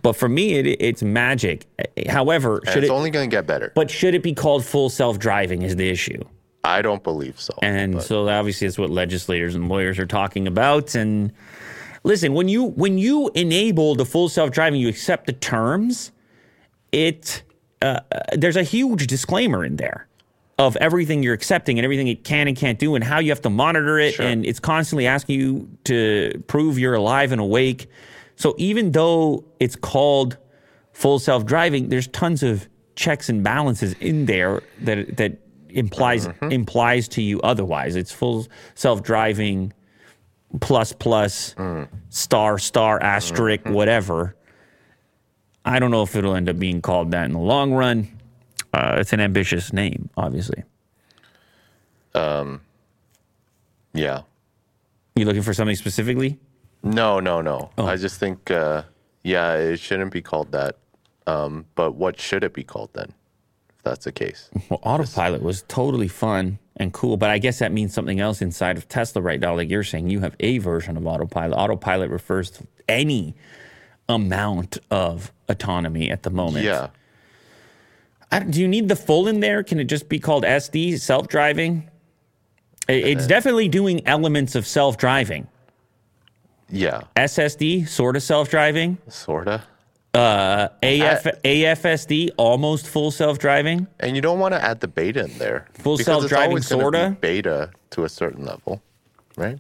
But 0.03 0.15
for 0.15 0.29
me, 0.29 0.55
it, 0.55 0.67
it's 0.81 1.03
magic. 1.03 1.67
However, 2.09 2.61
should 2.67 2.85
it's 2.85 2.91
it? 2.91 2.95
only 2.95 3.11
going 3.11 3.29
to 3.29 3.37
get 3.37 3.47
better. 3.47 3.73
but 3.75 3.91
should 3.91 4.15
it 4.15 4.23
be 4.23 4.33
called 4.35 4.65
full 4.65 4.89
self 4.89 5.19
driving? 5.19 5.63
Is 5.63 5.77
the 5.77 5.89
issue. 5.89 6.23
I 6.63 6.83
don't 6.83 7.03
believe 7.03 7.41
so. 7.41 7.55
And 7.63 7.95
but- 7.95 8.03
so 8.05 8.29
obviously 8.29 8.67
it's 8.67 8.79
what 8.79 8.91
legislators 8.91 9.55
and 9.55 9.69
lawyers 9.69 9.99
are 9.99 10.07
talking 10.07 10.47
about. 10.47 10.95
And 10.95 11.33
listen, 12.05 12.33
when 12.35 12.49
you 12.49 12.65
when 12.65 12.99
you 12.99 13.31
enable 13.35 13.95
the 13.95 14.05
full 14.07 14.29
self 14.29 14.51
driving, 14.53 14.81
you 14.81 14.89
accept 14.89 15.27
the 15.27 15.33
terms. 15.33 16.13
It 16.93 17.43
uh, 17.83 18.01
uh, 18.13 18.21
there's 18.37 18.57
a 18.57 18.63
huge 18.63 19.07
disclaimer 19.07 19.65
in 19.65 19.77
there 19.77 20.07
of 20.59 20.77
everything 20.77 21.23
you're 21.23 21.35
accepting 21.35 21.79
and 21.79 21.85
everything 21.85 22.09
it 22.09 22.23
can 22.23 22.47
and 22.47 22.57
can't 22.57 22.79
do 22.79 22.95
and 22.95 23.03
how 23.03 23.19
you 23.19 23.31
have 23.31 23.41
to 23.41 23.49
monitor 23.49 23.99
it. 23.99 24.15
Sure. 24.15 24.27
And 24.27 24.45
it's 24.45 24.61
constantly 24.61 25.07
asking 25.07 25.41
you 25.41 25.71
to 25.85 26.45
prove 26.49 26.79
you're 26.79 26.95
alive 26.95 27.33
and 27.33 27.41
awake. 27.41 27.89
So 28.37 28.55
even 28.59 28.93
though 28.93 29.45
it's 29.59 29.77
called 29.77 30.37
full 30.93 31.19
self 31.19 31.47
driving, 31.47 31.89
there's 31.89 32.09
tons 32.09 32.43
of 32.43 32.69
checks 32.95 33.31
and 33.31 33.43
balances 33.43 33.95
in 34.01 34.27
there 34.27 34.63
that 34.83 35.17
that 35.17 35.39
implies 35.71 36.29
implies 36.43 37.09
to 37.09 37.23
you 37.23 37.41
otherwise. 37.41 37.97
It's 37.97 38.13
full 38.13 38.47
self 38.75 39.03
driving 39.03 39.73
plus 40.61 40.93
plus 40.93 41.55
star 42.11 42.59
star 42.59 43.03
asterisk 43.03 43.67
whatever. 43.67 44.37
I 45.71 45.79
don't 45.79 45.91
know 45.91 46.03
if 46.03 46.17
it'll 46.17 46.35
end 46.35 46.49
up 46.49 46.59
being 46.59 46.83
called 46.83 47.13
that 47.13 47.25
in 47.27 47.33
the 47.33 47.39
long 47.39 47.73
run. 47.73 48.09
Uh, 48.75 48.97
it's 48.99 49.13
an 49.13 49.21
ambitious 49.21 49.73
name, 49.73 50.11
obviously. 50.17 50.65
Um, 52.15 52.61
yeah. 53.95 54.23
You 55.17 55.25
looking 55.25 55.43
for 55.43 55.55
something 55.55 55.77
specifically? 55.77 56.39
No, 56.83 57.21
no, 57.21 57.41
no. 57.41 57.71
Oh. 57.79 57.87
I 57.87 57.97
just 57.97 58.19
think, 58.19 58.51
uh, 58.51 58.83
yeah, 59.23 59.55
it 59.55 59.79
shouldn't 59.79 60.13
be 60.13 60.23
called 60.23 60.53
that. 60.53 60.79
Um, 61.27 61.67
but 61.75 61.93
what 61.93 62.19
should 62.19 62.43
it 62.43 62.53
be 62.53 62.65
called 62.65 62.91
then? 62.95 63.13
If 63.77 63.83
that's 63.85 64.05
the 64.05 64.13
case. 64.13 64.51
Well, 64.69 64.81
autopilot 64.83 65.43
was 65.43 65.63
totally 65.69 66.09
fun 66.09 66.59
and 66.77 66.93
cool, 66.93 67.17
but 67.17 67.31
I 67.31 67.39
guess 67.39 67.59
that 67.61 67.73
means 67.73 67.95
something 67.95 68.19
else 68.19 68.41
inside 68.43 68.77
of 68.77 68.89
Tesla 68.89 69.23
right 69.23 69.39
now. 69.39 69.55
Like 69.55 69.71
you're 69.71 69.85
saying, 69.85 70.11
you 70.11 70.21
have 70.21 70.35
a 70.41 70.59
version 70.59 70.97
of 70.97 71.07
autopilot. 71.07 71.57
Autopilot 71.57 72.11
refers 72.11 72.51
to 72.53 72.67
any 72.89 73.35
amount 74.09 74.79
of 74.91 75.33
autonomy 75.51 76.11
at 76.11 76.23
the 76.23 76.31
moment. 76.31 76.65
Yeah. 76.65 76.89
I, 78.33 78.41
do 78.41 78.61
you 78.61 78.69
need 78.69 78.89
the 78.89 78.97
full 78.97 79.27
in 79.29 79.41
there? 79.41 79.63
Can 79.63 79.81
it 79.81 79.85
just 79.85 80.09
be 80.09 80.19
called 80.19 80.45
SD, 80.45 81.01
self 81.01 81.29
driving? 81.29 81.91
It's 82.89 83.25
uh, 83.25 83.29
definitely 83.29 83.69
doing 83.69 84.07
elements 84.07 84.55
of 84.55 84.67
self 84.67 84.97
driving. 84.97 85.49
Yeah. 86.69 87.03
SSD, 87.17 87.89
sort 87.89 88.17
of 88.17 88.23
self 88.23 88.51
driving. 88.51 88.99
Sorta. 89.09 89.65
AF, 90.13 91.27
uh, 91.27 91.33
AFSD, 91.45 92.31
almost 92.37 92.89
full 92.89 93.11
self 93.11 93.39
driving. 93.39 93.87
And 94.01 94.17
you 94.17 94.23
don't 94.23 94.39
want 94.41 94.55
to 94.55 94.65
add 94.65 94.81
the 94.81 94.89
beta 94.89 95.25
in 95.25 95.39
there. 95.39 95.69
Full 95.75 96.01
it's 96.01 96.09
always 96.09 96.67
sorta? 96.67 97.17
be 97.21 97.29
Beta 97.29 97.71
to 97.91 98.05
a 98.05 98.09
certain 98.09 98.45
level, 98.45 98.83
right? 99.37 99.59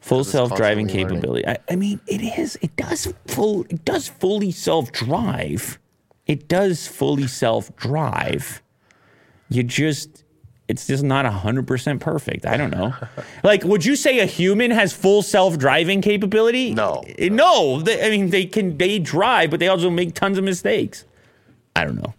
Full 0.00 0.24
self 0.24 0.54
driving 0.56 0.86
capability. 0.88 1.46
I, 1.46 1.58
I 1.70 1.76
mean, 1.76 2.00
it 2.06 2.22
is. 2.22 2.56
It 2.62 2.74
does 2.76 3.12
full. 3.26 3.64
It 3.68 3.84
does 3.84 4.08
fully 4.08 4.50
self 4.50 4.92
drive. 4.92 5.78
It 6.26 6.48
does 6.48 6.86
fully 6.86 7.26
self 7.26 7.74
drive. 7.76 8.62
You 9.48 9.62
just. 9.62 10.24
It's 10.68 10.86
just 10.86 11.02
not 11.02 11.26
hundred 11.26 11.66
percent 11.66 12.00
perfect. 12.00 12.46
I 12.46 12.56
don't 12.56 12.70
know. 12.70 12.94
like, 13.42 13.64
would 13.64 13.84
you 13.84 13.96
say 13.96 14.20
a 14.20 14.26
human 14.26 14.70
has 14.70 14.92
full 14.92 15.20
self 15.22 15.58
driving 15.58 16.00
capability? 16.00 16.72
No. 16.72 17.02
Eh, 17.18 17.28
No. 17.28 17.80
They, 17.80 18.06
I 18.06 18.10
mean, 18.10 18.30
they 18.30 18.46
can. 18.46 18.78
They 18.78 18.98
drive, 19.00 19.50
but 19.50 19.58
they 19.60 19.68
also 19.68 19.90
make 19.90 20.14
tons 20.14 20.38
of 20.38 20.44
mistakes. 20.44 21.04
I 21.76 21.84
don't 21.84 21.96
know. 21.96 22.14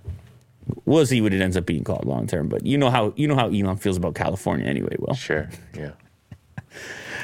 We'll 0.85 1.05
see 1.05 1.21
what 1.21 1.33
it 1.33 1.41
ends 1.41 1.57
up 1.57 1.65
being 1.65 1.83
called 1.83 2.05
long 2.05 2.27
term. 2.27 2.47
But 2.49 2.65
you 2.65 2.77
know 2.77 2.89
how 2.91 3.13
you 3.15 3.27
know 3.27 3.35
how 3.35 3.47
Elon 3.47 3.77
feels 3.77 3.97
about 3.97 4.15
California 4.15 4.65
anyway. 4.67 4.95
Will. 4.99 5.15
Sure. 5.15 5.49
Yeah. 5.75 5.91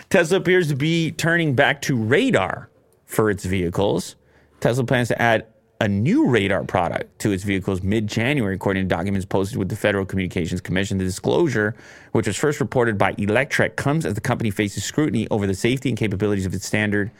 Tesla 0.09 0.37
appears 0.37 0.67
to 0.69 0.75
be 0.75 1.11
turning 1.11 1.53
back 1.55 1.81
to 1.83 1.95
radar 1.95 2.69
for 3.05 3.29
its 3.29 3.45
vehicles. 3.45 4.15
Tesla 4.59 4.83
plans 4.83 5.09
to 5.09 5.21
add 5.21 5.45
a 5.79 5.87
new 5.87 6.27
radar 6.27 6.63
product 6.63 7.19
to 7.19 7.31
its 7.31 7.43
vehicles 7.43 7.83
mid 7.83 8.07
January, 8.07 8.55
according 8.55 8.83
to 8.83 8.87
documents 8.87 9.25
posted 9.25 9.57
with 9.57 9.69
the 9.69 9.75
Federal 9.75 10.05
Communications 10.05 10.59
Commission. 10.59 10.97
The 10.97 11.03
disclosure, 11.03 11.75
which 12.13 12.25
was 12.25 12.35
first 12.35 12.59
reported 12.59 12.97
by 12.97 13.13
Electrek, 13.13 13.75
comes 13.75 14.05
as 14.05 14.15
the 14.15 14.21
company 14.21 14.49
faces 14.49 14.83
scrutiny 14.83 15.27
over 15.29 15.45
the 15.45 15.53
safety 15.53 15.89
and 15.89 15.97
capabilities 15.97 16.45
of 16.45 16.53
its 16.53 16.65
standard, 16.65 17.11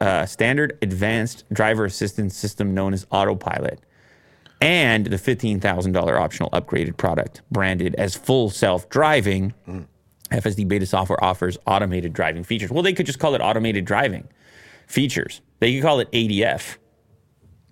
uh, 0.00 0.24
standard 0.24 0.78
advanced 0.80 1.44
driver 1.52 1.84
assistance 1.84 2.36
system 2.36 2.72
known 2.72 2.94
as 2.94 3.06
Autopilot 3.10 3.80
and 4.60 5.06
the 5.06 5.16
$15,000 5.16 6.20
optional 6.20 6.50
upgraded 6.50 6.96
product 6.96 7.42
branded 7.50 7.94
as 7.96 8.16
full 8.16 8.50
self 8.50 8.88
driving. 8.88 9.54
FSD 10.30 10.68
beta 10.68 10.86
software 10.86 11.22
offers 11.22 11.58
automated 11.66 12.12
driving 12.12 12.44
features. 12.44 12.70
Well, 12.70 12.82
they 12.82 12.92
could 12.92 13.06
just 13.06 13.18
call 13.18 13.34
it 13.34 13.40
automated 13.40 13.84
driving 13.84 14.28
features. 14.86 15.40
They 15.60 15.74
could 15.74 15.82
call 15.82 16.00
it 16.00 16.10
ADF, 16.12 16.76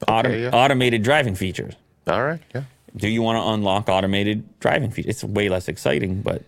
Autom- 0.09 0.41
yeah. 0.43 0.51
automated 0.53 1.03
driving 1.03 1.35
features. 1.35 1.75
All 2.07 2.25
right. 2.25 2.41
Yeah. 2.55 2.65
Do 2.97 3.09
you 3.09 3.21
want 3.23 3.43
to 3.43 3.49
unlock 3.53 3.89
automated 3.89 4.59
driving 4.61 4.91
features? 4.91 5.11
It's 5.11 5.25
way 5.25 5.49
less 5.49 5.69
exciting, 5.69 6.23
but 6.23 6.43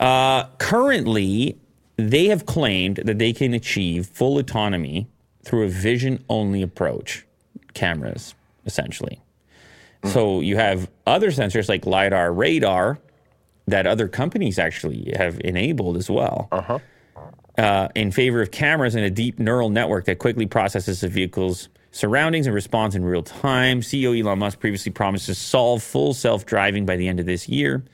uh, 0.00 0.44
currently 0.58 1.58
they 1.96 2.26
have 2.26 2.46
claimed 2.46 2.96
that 3.04 3.18
they 3.18 3.32
can 3.32 3.52
achieve 3.54 4.06
full 4.06 4.38
autonomy 4.38 5.06
through 5.44 5.64
a 5.64 5.68
vision 5.68 6.24
only 6.28 6.62
approach, 6.62 7.26
cameras, 7.74 8.34
essentially. 8.66 9.20
So 10.04 10.40
you 10.40 10.56
have 10.56 10.90
other 11.06 11.30
sensors 11.30 11.66
like 11.66 11.86
LiDAR, 11.86 12.30
radar 12.30 12.98
that 13.66 13.86
other 13.86 14.08
companies 14.08 14.58
actually 14.58 15.12
have 15.16 15.40
enabled 15.44 15.96
as 15.96 16.10
well 16.10 16.48
Uh-huh. 16.52 16.78
uh, 17.58 17.88
in 17.94 18.10
favor 18.12 18.42
of 18.42 18.50
cameras 18.50 18.94
and 18.94 19.04
a 19.04 19.10
deep 19.10 19.38
neural 19.38 19.70
network 19.70 20.04
that 20.06 20.18
quickly 20.18 20.46
processes 20.46 21.00
the 21.00 21.08
vehicle's 21.08 21.68
surroundings 21.90 22.46
and 22.46 22.54
responds 22.54 22.94
in 22.94 23.04
real 23.04 23.22
time. 23.22 23.80
CEO 23.80 24.18
Elon 24.20 24.38
Musk 24.40 24.58
previously 24.60 24.90
promised 24.92 25.26
to 25.26 25.34
solve 25.34 25.82
full 25.82 26.12
self-driving 26.12 26.84
by 26.84 26.96
the 26.96 27.06
end 27.08 27.20
of 27.20 27.26
this 27.26 27.48
year. 27.48 27.84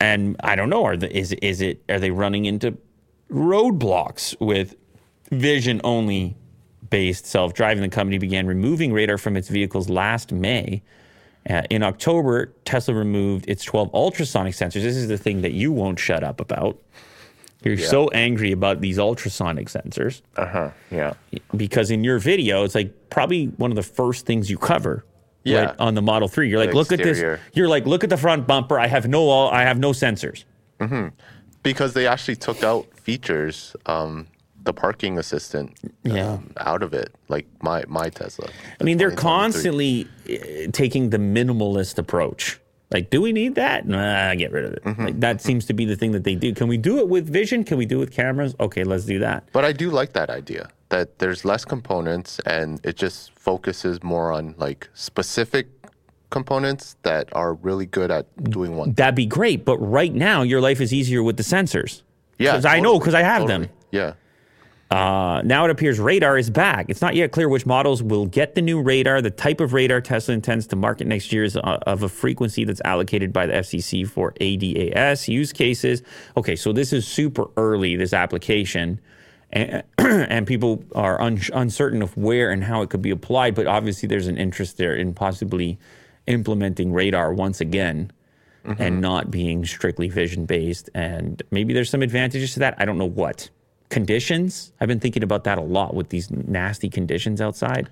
And 0.00 0.36
I 0.42 0.56
don't 0.56 0.68
know, 0.70 0.84
are 0.84 0.96
the, 0.96 1.14
is 1.16 1.32
is 1.34 1.60
it 1.60 1.82
are 1.88 1.98
they 1.98 2.10
running 2.10 2.44
into 2.46 2.76
roadblocks 3.30 4.38
with 4.40 4.74
vision 5.30 5.80
only 5.84 6.36
based 6.90 7.26
self-driving? 7.26 7.82
The 7.82 7.88
company 7.88 8.18
began 8.18 8.46
removing 8.46 8.92
radar 8.92 9.18
from 9.18 9.36
its 9.36 9.48
vehicles 9.48 9.88
last 9.88 10.32
May. 10.32 10.82
Uh, 11.48 11.62
in 11.70 11.82
October, 11.82 12.52
Tesla 12.64 12.94
removed 12.94 13.48
its 13.48 13.62
12 13.64 13.94
ultrasonic 13.94 14.54
sensors. 14.54 14.82
This 14.82 14.96
is 14.96 15.08
the 15.08 15.18
thing 15.18 15.42
that 15.42 15.52
you 15.52 15.70
won't 15.72 15.98
shut 15.98 16.24
up 16.24 16.40
about. 16.40 16.78
You're 17.62 17.78
so 17.78 18.08
angry 18.10 18.52
about 18.52 18.80
these 18.80 18.96
ultrasonic 18.98 19.68
sensors 19.68 20.22
Uh 20.36 20.46
huh. 20.46 20.70
Yeah. 20.90 21.14
because 21.56 21.90
in 21.90 22.04
your 22.04 22.18
video, 22.20 22.62
it's 22.64 22.74
like 22.76 23.10
probably 23.10 23.46
one 23.46 23.72
of 23.72 23.76
the 23.76 23.82
first 23.82 24.24
things 24.26 24.48
you 24.50 24.58
cover. 24.58 25.04
Yeah. 25.42 25.64
right, 25.66 25.74
on 25.78 25.94
the 25.94 26.02
Model 26.02 26.26
3. 26.28 26.48
You're 26.48 26.58
like, 26.58 26.70
The 26.70 26.76
look 26.76 26.92
at 26.92 26.98
this. 26.98 27.40
You're 27.54 27.68
like, 27.68 27.86
look 27.86 28.02
at 28.04 28.10
the 28.10 28.16
front 28.16 28.46
bumper. 28.48 28.78
I 28.80 28.88
have 28.88 29.08
no 29.08 29.48
I 29.48 29.62
have 29.62 29.78
no 29.78 29.92
sensors. 29.92 30.44
Because 31.62 31.94
they 31.94 32.06
actually 32.06 32.36
took 32.36 32.62
out 32.62 32.86
features, 33.00 33.74
um, 33.86 34.26
the 34.66 34.72
parking 34.74 35.16
assistant, 35.18 35.72
Yeah. 36.02 36.32
um, 36.34 36.50
out 36.58 36.82
of 36.82 36.92
it, 36.92 37.14
like 37.28 37.46
my 37.62 37.84
my 37.88 38.10
Tesla. 38.10 38.48
I 38.80 38.84
mean, 38.84 38.98
they're 38.98 39.10
constantly 39.10 40.06
uh, 40.28 40.68
taking 40.72 41.10
the 41.10 41.18
minimalist 41.18 41.96
approach 41.98 42.60
Like, 42.92 43.10
do 43.10 43.20
we 43.20 43.32
need 43.32 43.54
that? 43.56 43.86
Nah, 43.88 44.34
get 44.36 44.52
rid 44.52 44.64
of 44.64 44.72
it. 44.74 44.82
Like 45.06 45.18
that 45.20 45.40
seems 45.40 45.66
to 45.66 45.72
be 45.74 45.84
the 45.86 45.96
thing 45.96 46.12
that 46.12 46.22
they 46.22 46.36
do. 46.36 46.54
Can 46.54 46.68
we 46.68 46.76
do 46.78 46.98
it 46.98 47.08
with 47.08 47.26
vision? 47.28 47.64
Can 47.64 47.78
we 47.78 47.86
do 47.86 47.96
it 47.96 48.00
with 48.06 48.12
cameras? 48.12 48.54
Okay, 48.60 48.84
let's 48.84 49.04
do 49.04 49.18
that. 49.18 49.38
But 49.52 49.64
I 49.64 49.72
do 49.72 49.90
like 49.90 50.12
that 50.12 50.30
idea 50.30 50.68
that 50.90 51.18
there's 51.18 51.44
less 51.44 51.64
components 51.64 52.38
and 52.46 52.68
it 52.84 52.94
just 52.96 53.32
focuses 53.32 54.02
more 54.04 54.30
on 54.32 54.54
like 54.56 54.88
specific 54.94 55.66
components 56.30 56.96
that 57.02 57.28
are 57.32 57.54
really 57.54 57.86
good 57.86 58.10
at 58.10 58.24
doing 58.56 58.76
one. 58.76 58.92
That'd 58.92 59.14
be 59.16 59.26
great. 59.26 59.64
But 59.64 59.78
right 59.78 60.14
now, 60.14 60.42
your 60.42 60.60
life 60.60 60.80
is 60.80 60.92
easier 60.92 61.22
with 61.24 61.36
the 61.38 61.42
sensors. 61.56 62.02
Yeah, 62.38 62.52
because 62.52 62.66
I 62.66 62.78
know 62.80 62.98
because 63.00 63.14
I 63.14 63.22
have 63.22 63.42
totally. 63.42 63.66
them. 63.66 63.76
Yeah. 63.90 64.12
Uh, 64.90 65.42
now 65.44 65.64
it 65.64 65.70
appears 65.70 65.98
radar 65.98 66.38
is 66.38 66.48
back. 66.48 66.86
It's 66.88 67.00
not 67.00 67.16
yet 67.16 67.32
clear 67.32 67.48
which 67.48 67.66
models 67.66 68.02
will 68.02 68.26
get 68.26 68.54
the 68.54 68.62
new 68.62 68.80
radar. 68.80 69.20
The 69.20 69.30
type 69.30 69.60
of 69.60 69.72
radar 69.72 70.00
Tesla 70.00 70.34
intends 70.34 70.66
to 70.68 70.76
market 70.76 71.08
next 71.08 71.32
year 71.32 71.42
is 71.42 71.56
uh, 71.56 71.78
of 71.86 72.04
a 72.04 72.08
frequency 72.08 72.64
that's 72.64 72.80
allocated 72.84 73.32
by 73.32 73.46
the 73.46 73.54
FCC 73.54 74.08
for 74.08 74.32
ADAS 74.40 75.26
use 75.26 75.52
cases. 75.52 76.02
Okay, 76.36 76.54
so 76.54 76.72
this 76.72 76.92
is 76.92 77.06
super 77.06 77.46
early, 77.56 77.96
this 77.96 78.12
application. 78.12 79.00
And, 79.50 79.82
and 79.98 80.46
people 80.46 80.84
are 80.94 81.20
un- 81.20 81.40
uncertain 81.52 82.00
of 82.00 82.16
where 82.16 82.50
and 82.52 82.62
how 82.62 82.82
it 82.82 82.90
could 82.90 83.02
be 83.02 83.10
applied, 83.10 83.56
but 83.56 83.66
obviously 83.66 84.08
there's 84.08 84.28
an 84.28 84.36
interest 84.38 84.76
there 84.76 84.94
in 84.94 85.14
possibly 85.14 85.78
implementing 86.26 86.92
radar 86.92 87.32
once 87.32 87.60
again 87.60 88.12
and 88.78 89.00
not 89.00 89.30
being 89.30 89.64
strictly 89.64 90.08
vision 90.08 90.44
based. 90.44 90.90
And 90.94 91.42
maybe 91.50 91.72
there's 91.72 91.90
some 91.90 92.02
advantages 92.02 92.54
to 92.54 92.60
that. 92.60 92.74
I 92.78 92.84
don't 92.84 92.98
know 92.98 93.04
what. 93.08 93.48
Conditions. 93.88 94.72
I've 94.80 94.88
been 94.88 95.00
thinking 95.00 95.22
about 95.22 95.44
that 95.44 95.58
a 95.58 95.62
lot 95.62 95.94
with 95.94 96.08
these 96.08 96.30
nasty 96.30 96.88
conditions 96.88 97.40
outside. 97.40 97.88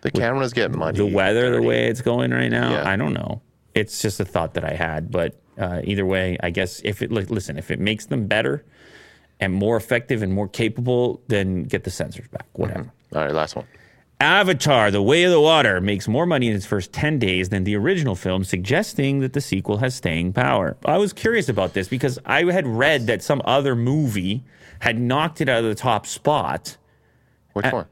The 0.00 0.10
cameras 0.10 0.52
get 0.52 0.70
muddy. 0.72 0.98
The 0.98 1.06
weather, 1.06 1.50
the 1.50 1.62
way 1.62 1.86
it's 1.88 2.02
going 2.02 2.30
right 2.30 2.50
now, 2.50 2.72
Yeah. 2.72 2.88
I 2.88 2.96
don't 2.96 3.14
know. 3.14 3.40
It's 3.74 4.00
just 4.02 4.20
a 4.20 4.24
thought 4.24 4.54
that 4.54 4.64
I 4.64 4.74
had. 4.74 5.10
But 5.10 5.38
uh, 5.58 5.80
either 5.84 6.04
way, 6.06 6.36
I 6.42 6.50
guess 6.50 6.80
if 6.84 7.02
it, 7.02 7.10
listen, 7.10 7.58
if 7.58 7.70
it 7.70 7.80
makes 7.80 8.06
them 8.06 8.26
better 8.26 8.64
and 9.40 9.52
more 9.52 9.76
effective 9.76 10.22
and 10.22 10.32
more 10.32 10.48
capable, 10.48 11.20
then 11.28 11.64
get 11.64 11.84
the 11.84 11.90
sensors 11.90 12.30
back, 12.30 12.46
whatever. 12.52 12.92
All 13.14 13.22
right, 13.22 13.32
last 13.32 13.56
one. 13.56 13.66
Avatar, 14.20 14.90
The 14.90 15.02
Way 15.02 15.24
of 15.24 15.32
the 15.32 15.40
Water, 15.40 15.80
makes 15.80 16.06
more 16.06 16.24
money 16.24 16.48
in 16.48 16.54
its 16.56 16.64
first 16.66 16.92
10 16.92 17.18
days 17.18 17.48
than 17.48 17.64
the 17.64 17.76
original 17.76 18.14
film, 18.14 18.44
suggesting 18.44 19.20
that 19.20 19.32
the 19.32 19.40
sequel 19.40 19.78
has 19.78 19.94
staying 19.94 20.32
power. 20.32 20.76
I 20.84 20.98
was 20.98 21.12
curious 21.12 21.48
about 21.48 21.74
this 21.74 21.88
because 21.88 22.18
I 22.24 22.44
had 22.50 22.66
read 22.66 23.06
that 23.08 23.22
some 23.22 23.42
other 23.44 23.74
movie 23.74 24.44
had 24.84 25.00
knocked 25.00 25.40
it 25.40 25.48
out 25.48 25.60
of 25.60 25.64
the 25.64 25.74
top 25.74 26.04
spot. 26.04 26.76
Which 27.54 27.64
one? 27.72 27.86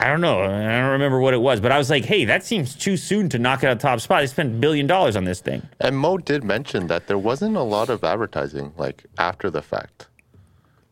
I 0.00 0.08
don't 0.08 0.22
know. 0.22 0.40
I 0.42 0.46
don't 0.80 0.92
remember 0.92 1.20
what 1.20 1.34
it 1.34 1.38
was, 1.42 1.60
but 1.60 1.70
I 1.70 1.76
was 1.76 1.90
like, 1.90 2.06
hey, 2.06 2.24
that 2.24 2.42
seems 2.44 2.74
too 2.74 2.96
soon 2.96 3.28
to 3.28 3.38
knock 3.38 3.62
it 3.62 3.66
out 3.66 3.72
of 3.72 3.78
the 3.80 3.82
top 3.82 4.00
spot. 4.00 4.22
They 4.22 4.26
spent 4.26 4.54
a 4.54 4.58
billion 4.58 4.86
dollars 4.86 5.16
on 5.16 5.24
this 5.24 5.40
thing. 5.40 5.68
And 5.80 5.98
Mo 5.98 6.16
did 6.16 6.44
mention 6.44 6.86
that 6.86 7.08
there 7.08 7.18
wasn't 7.18 7.56
a 7.56 7.62
lot 7.62 7.90
of 7.90 8.02
advertising 8.04 8.72
like 8.78 9.04
after 9.18 9.50
the 9.50 9.60
fact. 9.60 10.06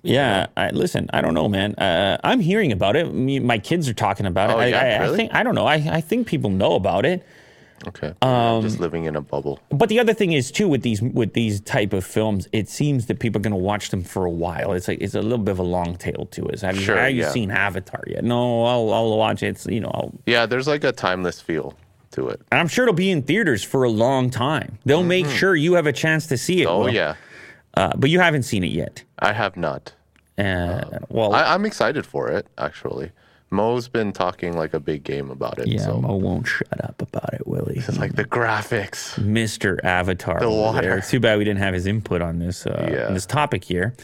Yeah, 0.02 0.48
I, 0.54 0.68
listen, 0.68 1.08
I 1.14 1.22
don't 1.22 1.32
know, 1.32 1.48
man. 1.48 1.74
Uh, 1.76 2.18
I'm 2.22 2.40
hearing 2.40 2.72
about 2.72 2.94
it. 2.94 3.10
Me, 3.14 3.40
my 3.40 3.56
kids 3.58 3.88
are 3.88 3.94
talking 3.94 4.26
about 4.26 4.50
it. 4.50 4.52
Oh, 4.52 4.58
I, 4.58 4.66
yeah? 4.66 4.80
I, 4.80 4.88
I 4.88 4.98
Really? 5.04 5.16
think 5.16 5.34
I 5.34 5.42
don't 5.42 5.54
know. 5.54 5.66
I, 5.66 5.76
I 5.76 6.00
think 6.02 6.26
people 6.26 6.50
know 6.50 6.74
about 6.74 7.06
it. 7.06 7.24
Okay. 7.86 8.14
Um, 8.22 8.62
just 8.62 8.80
living 8.80 9.04
in 9.04 9.16
a 9.16 9.20
bubble. 9.20 9.60
But 9.70 9.88
the 9.88 10.00
other 10.00 10.14
thing 10.14 10.32
is 10.32 10.50
too 10.50 10.66
with 10.68 10.82
these 10.82 11.00
with 11.02 11.34
these 11.34 11.60
type 11.60 11.92
of 11.92 12.04
films, 12.04 12.48
it 12.52 12.68
seems 12.68 13.06
that 13.06 13.20
people 13.20 13.38
are 13.40 13.42
going 13.42 13.52
to 13.52 13.56
watch 13.56 13.90
them 13.90 14.02
for 14.02 14.24
a 14.24 14.30
while. 14.30 14.72
It's 14.72 14.88
like 14.88 15.00
it's 15.00 15.14
a 15.14 15.22
little 15.22 15.38
bit 15.44 15.52
of 15.52 15.58
a 15.58 15.62
long 15.64 15.96
tail 15.96 16.26
to 16.32 16.46
it. 16.46 16.60
Have 16.62 16.76
you, 16.76 16.82
Sure, 16.82 16.96
have 16.96 17.12
you 17.12 17.22
yeah. 17.22 17.30
seen 17.30 17.50
Avatar 17.50 18.02
yet? 18.06 18.24
No, 18.24 18.64
I'll, 18.64 18.92
I'll 18.92 19.16
watch 19.18 19.42
it. 19.42 19.48
It's, 19.48 19.66
you 19.66 19.80
know, 19.80 19.90
I'll, 19.94 20.12
Yeah, 20.26 20.46
there's 20.46 20.66
like 20.66 20.84
a 20.84 20.92
timeless 20.92 21.40
feel 21.40 21.74
to 22.12 22.28
it. 22.28 22.40
I'm 22.50 22.66
sure 22.68 22.84
it'll 22.84 22.94
be 22.94 23.10
in 23.10 23.22
theaters 23.22 23.62
for 23.62 23.84
a 23.84 23.90
long 23.90 24.30
time. 24.30 24.78
They'll 24.84 25.02
make 25.02 25.26
sure 25.28 25.54
you 25.54 25.74
have 25.74 25.86
a 25.86 25.92
chance 25.92 26.26
to 26.28 26.38
see 26.38 26.62
it. 26.62 26.66
Mm-hmm. 26.66 26.74
Oh 26.74 26.80
Will. 26.84 26.94
yeah, 26.94 27.14
uh, 27.74 27.92
but 27.96 28.10
you 28.10 28.20
haven't 28.20 28.44
seen 28.44 28.64
it 28.64 28.72
yet. 28.72 29.04
I 29.18 29.32
have 29.32 29.56
not. 29.56 29.92
Uh, 30.38 30.98
well, 31.08 31.34
I, 31.34 31.54
I'm 31.54 31.64
excited 31.64 32.04
for 32.06 32.28
it 32.30 32.46
actually. 32.58 33.10
Mo's 33.50 33.86
been 33.88 34.12
talking 34.12 34.56
like 34.56 34.74
a 34.74 34.80
big 34.80 35.04
game 35.04 35.30
about 35.30 35.58
it. 35.58 35.68
yeah, 35.68 35.80
so 35.80 36.00
Mo 36.00 36.16
won't 36.16 36.46
shut 36.48 36.82
up 36.84 37.00
about 37.00 37.32
it, 37.34 37.46
Willie. 37.46 37.76
it's 37.78 37.96
like 37.98 38.14
the 38.16 38.24
graphics. 38.24 39.14
Mr. 39.20 39.82
Avatar. 39.84 40.40
The 40.40 40.50
water. 40.50 40.80
there. 40.82 41.00
Too 41.00 41.20
bad 41.20 41.38
we 41.38 41.44
didn't 41.44 41.60
have 41.60 41.72
his 41.74 41.86
input 41.86 42.20
on 42.22 42.38
this 42.40 42.66
uh, 42.66 42.88
Yeah. 42.92 43.06
on 43.06 43.14
this 43.14 43.26
topic 43.26 43.62
here. 43.64 43.94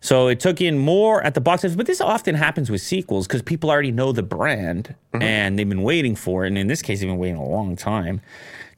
So 0.00 0.28
it 0.28 0.38
took 0.38 0.60
in 0.60 0.78
more 0.78 1.22
at 1.24 1.32
the 1.34 1.40
box 1.40 1.64
office, 1.64 1.76
but 1.76 1.86
this 1.86 2.00
often 2.02 2.34
happens 2.34 2.70
with 2.70 2.82
sequels 2.82 3.26
because 3.26 3.40
people 3.42 3.70
already 3.70 3.90
know 3.90 4.12
the 4.12 4.22
brand 4.22 4.94
Mm-hmm. 5.12 5.22
and 5.22 5.58
they've 5.58 5.68
been 5.68 5.82
waiting 5.82 6.14
for 6.14 6.44
it. 6.44 6.48
And 6.48 6.58
in 6.58 6.66
this 6.66 6.82
case, 6.82 7.00
they've 7.00 7.08
been 7.08 7.18
waiting 7.18 7.36
a 7.36 7.44
long 7.48 7.74
time. 7.76 8.20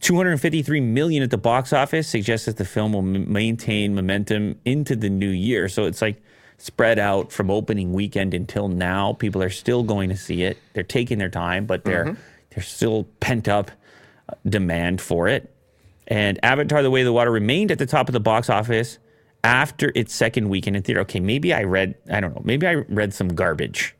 253 0.01 0.81
million 0.81 1.23
at 1.23 1.31
the 1.31 1.39
box 1.39 1.73
office 1.73 2.07
suggests 2.09 2.47
that 2.47 2.59
the 2.59 2.65
film 2.65 2.93
will 2.93 3.01
m- 3.01 3.33
maintain 3.33 3.95
momentum 3.95 4.59
into 4.65 4.95
the 4.95 5.09
new 5.09 5.29
year. 5.31 5.69
So 5.69 5.85
it's 5.87 6.03
like 6.03 6.23
spread 6.59 6.99
out 6.99 7.33
from 7.33 7.51
opening 7.51 7.93
weekend 7.93 8.35
until 8.35 8.69
now. 8.69 9.13
People 9.13 9.43
are 9.43 9.51
still 9.51 9.83
going 9.83 10.09
to 10.09 10.17
see 10.17 10.43
it. 10.43 10.57
They're 10.73 10.83
taking 10.83 11.19
their 11.19 11.29
time, 11.29 11.67
but 11.67 11.85
they're 11.85 12.05
Mm-hmm. 12.07 12.21
there's 12.51 12.69
still 12.69 13.05
pent 13.21 13.49
up 13.49 13.71
uh, 14.29 14.35
demand 14.49 15.01
for 15.01 15.29
it. 15.29 15.53
And 16.09 16.39
Avatar: 16.45 16.83
The 16.83 16.91
Way 16.91 17.01
of 17.03 17.07
the 17.07 17.13
Water 17.13 17.31
remained 17.31 17.71
at 17.71 17.79
the 17.79 17.87
top 17.87 18.09
of 18.09 18.13
the 18.13 18.21
box 18.21 18.49
office 18.49 18.99
after 19.45 19.93
its 19.95 20.15
second 20.15 20.49
weekend 20.49 20.77
in 20.77 20.83
theater. 20.83 21.01
Okay, 21.01 21.21
maybe 21.21 21.53
I 21.53 21.65
read 21.65 21.95
I 22.11 22.21
don't 22.21 22.35
know. 22.35 22.43
Maybe 22.45 22.67
I 22.67 22.75
read 22.75 23.13
some 23.13 23.29
garbage. 23.29 23.95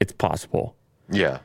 It's 0.00 0.12
possible. 0.12 0.76
Yeah. 1.10 1.38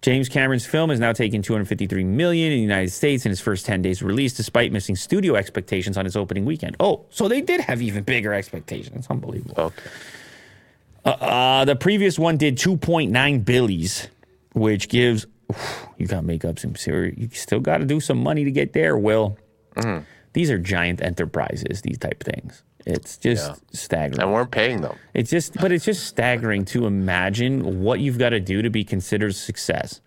James 0.00 0.28
Cameron's 0.28 0.64
film 0.64 0.90
has 0.90 1.00
now 1.00 1.12
taken 1.12 1.42
253 1.42 2.04
million 2.04 2.52
in 2.52 2.58
the 2.58 2.62
United 2.62 2.90
States 2.90 3.26
in 3.26 3.32
its 3.32 3.40
first 3.40 3.66
10 3.66 3.82
days 3.82 4.00
of 4.00 4.06
release, 4.06 4.32
despite 4.32 4.70
missing 4.70 4.94
studio 4.94 5.34
expectations 5.34 5.96
on 5.96 6.06
its 6.06 6.14
opening 6.14 6.44
weekend. 6.44 6.76
Oh, 6.78 7.04
so 7.10 7.26
they 7.26 7.40
did 7.40 7.60
have 7.60 7.82
even 7.82 8.04
bigger 8.04 8.32
expectations. 8.32 8.96
It's 8.96 9.10
unbelievable. 9.10 9.54
Okay. 9.58 9.90
Uh, 11.04 11.64
the 11.64 11.74
previous 11.74 12.18
one 12.18 12.36
did 12.36 12.56
2.9 12.58 13.44
billies, 13.44 14.08
which 14.52 14.88
gives 14.88 15.26
you 15.96 16.06
got 16.06 16.16
to 16.20 16.22
make 16.22 16.44
up 16.44 16.58
some 16.58 16.76
serious. 16.76 17.16
You 17.16 17.28
still 17.32 17.60
got 17.60 17.78
to 17.78 17.84
do 17.84 18.00
some 18.00 18.18
money 18.18 18.44
to 18.44 18.50
get 18.50 18.72
there. 18.74 18.96
Will 18.96 19.38
these 20.34 20.50
are 20.50 20.58
giant 20.58 21.00
enterprises? 21.02 21.82
These 21.82 21.98
type 21.98 22.22
things. 22.22 22.62
It's 22.88 23.18
just 23.18 23.48
Yeah. 23.48 23.54
staggering. 23.72 24.22
And 24.22 24.32
we're 24.32 24.46
paying 24.46 24.80
them. 24.80 24.96
It's 25.12 25.28
just, 25.30 25.54
but 25.60 25.70
it's 25.72 25.84
just 25.84 26.06
staggering 26.06 26.64
to 26.66 26.86
imagine 26.86 27.82
what 27.82 28.00
you've 28.00 28.16
got 28.18 28.30
to 28.30 28.40
do 28.40 28.62
to 28.62 28.70
be 28.70 28.82
considered 28.82 29.34
success. 29.34 30.00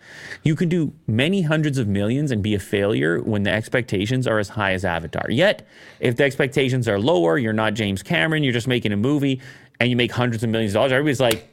You 0.43 0.55
can 0.55 0.67
do 0.67 0.91
many 1.05 1.43
hundreds 1.43 1.77
of 1.77 1.87
millions 1.87 2.31
and 2.31 2.41
be 2.41 2.55
a 2.55 2.59
failure 2.59 3.19
when 3.21 3.43
the 3.43 3.51
expectations 3.51 4.25
are 4.25 4.39
as 4.39 4.49
high 4.49 4.73
as 4.73 4.83
Avatar. 4.83 5.27
Yet, 5.29 5.61
if 5.99 6.15
the 6.15 6.23
expectations 6.23 6.87
are 6.87 6.99
lower, 6.99 7.37
you're 7.37 7.53
not 7.53 7.75
James 7.75 8.01
Cameron, 8.01 8.43
you're 8.43 8.51
just 8.53 8.67
making 8.67 8.91
a 8.93 8.97
movie 8.97 9.39
and 9.79 9.89
you 9.91 9.95
make 9.95 10.11
hundreds 10.11 10.43
of 10.43 10.49
millions 10.49 10.71
of 10.71 10.79
dollars. 10.79 10.91
Everybody's 10.91 11.19
like, 11.21 11.47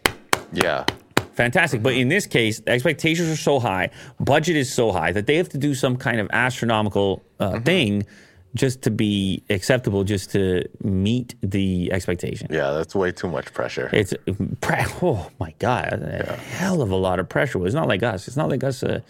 Yeah. 0.55 0.87
fantastic. 1.35 1.83
But 1.83 1.93
in 1.93 2.09
this 2.09 2.27
case, 2.27 2.61
the 2.61 2.71
expectations 2.71 3.29
are 3.29 3.37
so 3.37 3.61
high, 3.61 3.91
budget 4.19 4.57
is 4.57 4.73
so 4.73 4.93
high 4.93 5.13
that 5.13 5.27
they 5.27 5.37
have 5.37 5.51
to 5.51 5.59
do 5.59 5.75
some 5.75 5.97
kind 5.97 6.21
of 6.21 6.29
astronomical 6.33 7.23
uh, 7.39 7.61
thing 7.61 8.07
just 8.55 8.83
to 8.83 8.91
be 8.91 9.43
acceptable, 9.51 10.05
just 10.05 10.31
to 10.33 10.65
meet 10.83 11.35
the 11.43 11.93
expectation. 11.93 12.49
Yeah. 12.51 12.73
That's 12.73 12.95
way 12.95 13.13
too 13.13 13.29
much 13.29 13.53
pressure. 13.53 13.91
It's 13.93 14.15
oh 15.03 15.31
my 15.39 15.55
god, 15.59 15.93
a 15.93 16.37
hell 16.37 16.83
of 16.83 16.91
a 16.91 16.97
lot 16.97 17.19
of 17.19 17.29
pressure. 17.29 17.65
It's 17.67 17.75
not 17.75 17.89
like 17.89 18.03
us. 18.03 18.29
It's 18.29 18.37
not 18.37 18.49
like 18.49 18.65
us 18.65 18.83
uh, 18.83 19.01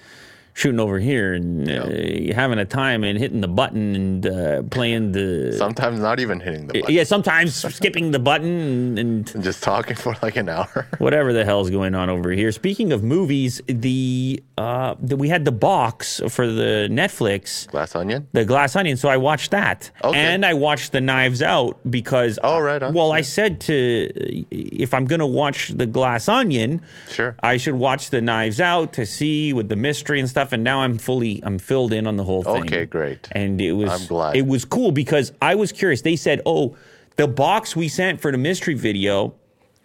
shooting 0.58 0.80
over 0.80 0.98
here 0.98 1.34
and 1.34 1.70
uh, 1.70 2.34
having 2.34 2.58
a 2.58 2.64
time 2.64 3.04
and 3.04 3.16
hitting 3.16 3.40
the 3.40 3.46
button 3.46 3.94
and 3.94 4.26
uh, 4.26 4.60
playing 4.64 5.12
the. 5.12 5.54
Sometimes 5.56 6.00
not 6.00 6.18
even 6.18 6.40
hitting 6.40 6.66
the 6.66 6.80
button. 6.80 6.94
yeah, 6.96 7.04
sometimes 7.04 7.54
skipping 7.76 8.10
the 8.10 8.18
button 8.18 8.48
and, 8.48 8.98
and 8.98 9.34
And 9.36 9.44
just 9.44 9.62
talking 9.62 9.94
for 10.04 10.16
like 10.20 10.34
an 10.34 10.48
hour. 10.48 10.88
whatever 10.98 11.32
the 11.32 11.44
hell's 11.44 11.70
going 11.70 11.94
on 11.94 12.10
over 12.10 12.32
here. 12.32 12.50
Speaking 12.50 12.90
of 12.92 13.04
movies, 13.04 13.62
the, 13.66 14.42
uh, 14.56 14.96
the 15.00 15.16
we 15.16 15.28
had 15.28 15.44
the 15.44 15.52
box 15.52 16.20
for 16.28 16.48
the 16.48 16.88
Netflix. 16.90 17.68
Glass 17.68 17.94
onion. 17.94 18.26
The 18.32 18.44
Glass 18.44 18.74
Onion, 18.74 18.96
so 18.96 19.08
I 19.08 19.16
watched 19.16 19.52
that, 19.52 19.92
Okay. 20.02 20.18
and 20.18 20.44
I 20.44 20.54
watched 20.54 20.90
the 20.90 21.00
Knives 21.00 21.40
Out 21.40 21.78
because. 21.88 22.36
Oh, 22.42 22.58
right 22.58 22.82
on. 22.82 22.94
Well, 22.94 23.12
I 23.12 23.20
said 23.20 23.60
to 23.62 24.08
if 24.50 24.92
I'm 24.92 25.04
going 25.04 25.20
to 25.20 25.26
watch 25.26 25.68
the 25.68 25.86
Glass 25.86 26.28
Onion, 26.28 26.80
Sure. 27.10 27.36
I 27.44 27.58
should 27.58 27.74
watch 27.76 28.10
the 28.10 28.20
Knives 28.20 28.60
Out 28.60 28.92
to 28.94 29.06
see 29.06 29.52
with 29.52 29.68
the 29.68 29.76
mystery 29.76 30.18
and 30.18 30.28
stuff. 30.28 30.47
And 30.52 30.62
now 30.64 30.80
I'm 30.80 30.98
fully, 30.98 31.40
I'm 31.44 31.58
filled 31.58 31.92
in 31.92 32.06
on 32.06 32.16
the 32.16 32.24
whole 32.24 32.42
thing. 32.42 32.62
Okay, 32.64 32.84
great. 32.86 33.28
And 33.32 33.60
it 33.60 33.72
was, 33.72 33.90
I'm 33.90 34.06
glad. 34.08 34.36
it 34.36 34.46
was 34.46 34.64
cool 34.64 34.92
because 34.92 35.32
I 35.42 35.54
was 35.54 35.72
curious. 35.72 36.02
They 36.02 36.16
said, 36.16 36.40
"Oh, 36.46 36.76
the 37.16 37.26
box 37.28 37.74
we 37.76 37.88
sent 37.88 38.20
for 38.20 38.30
the 38.32 38.38
mystery 38.38 38.74
video 38.74 39.34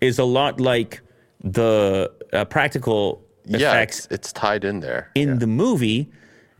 is 0.02 0.20
a 0.20 0.26
lot 0.26 0.60
like 0.60 1.02
the 1.44 2.12
uh, 2.32 2.46
practical 2.46 3.22
Yeah. 3.46 3.58
effects 3.70 4.06
It's, 4.06 4.08
it's 4.12 4.34
tied 4.34 4.64
in 4.64 4.80
there. 4.80 5.10
in 5.16 5.30
yeah. 5.30 5.36
the 5.36 5.48
movie." 5.48 6.10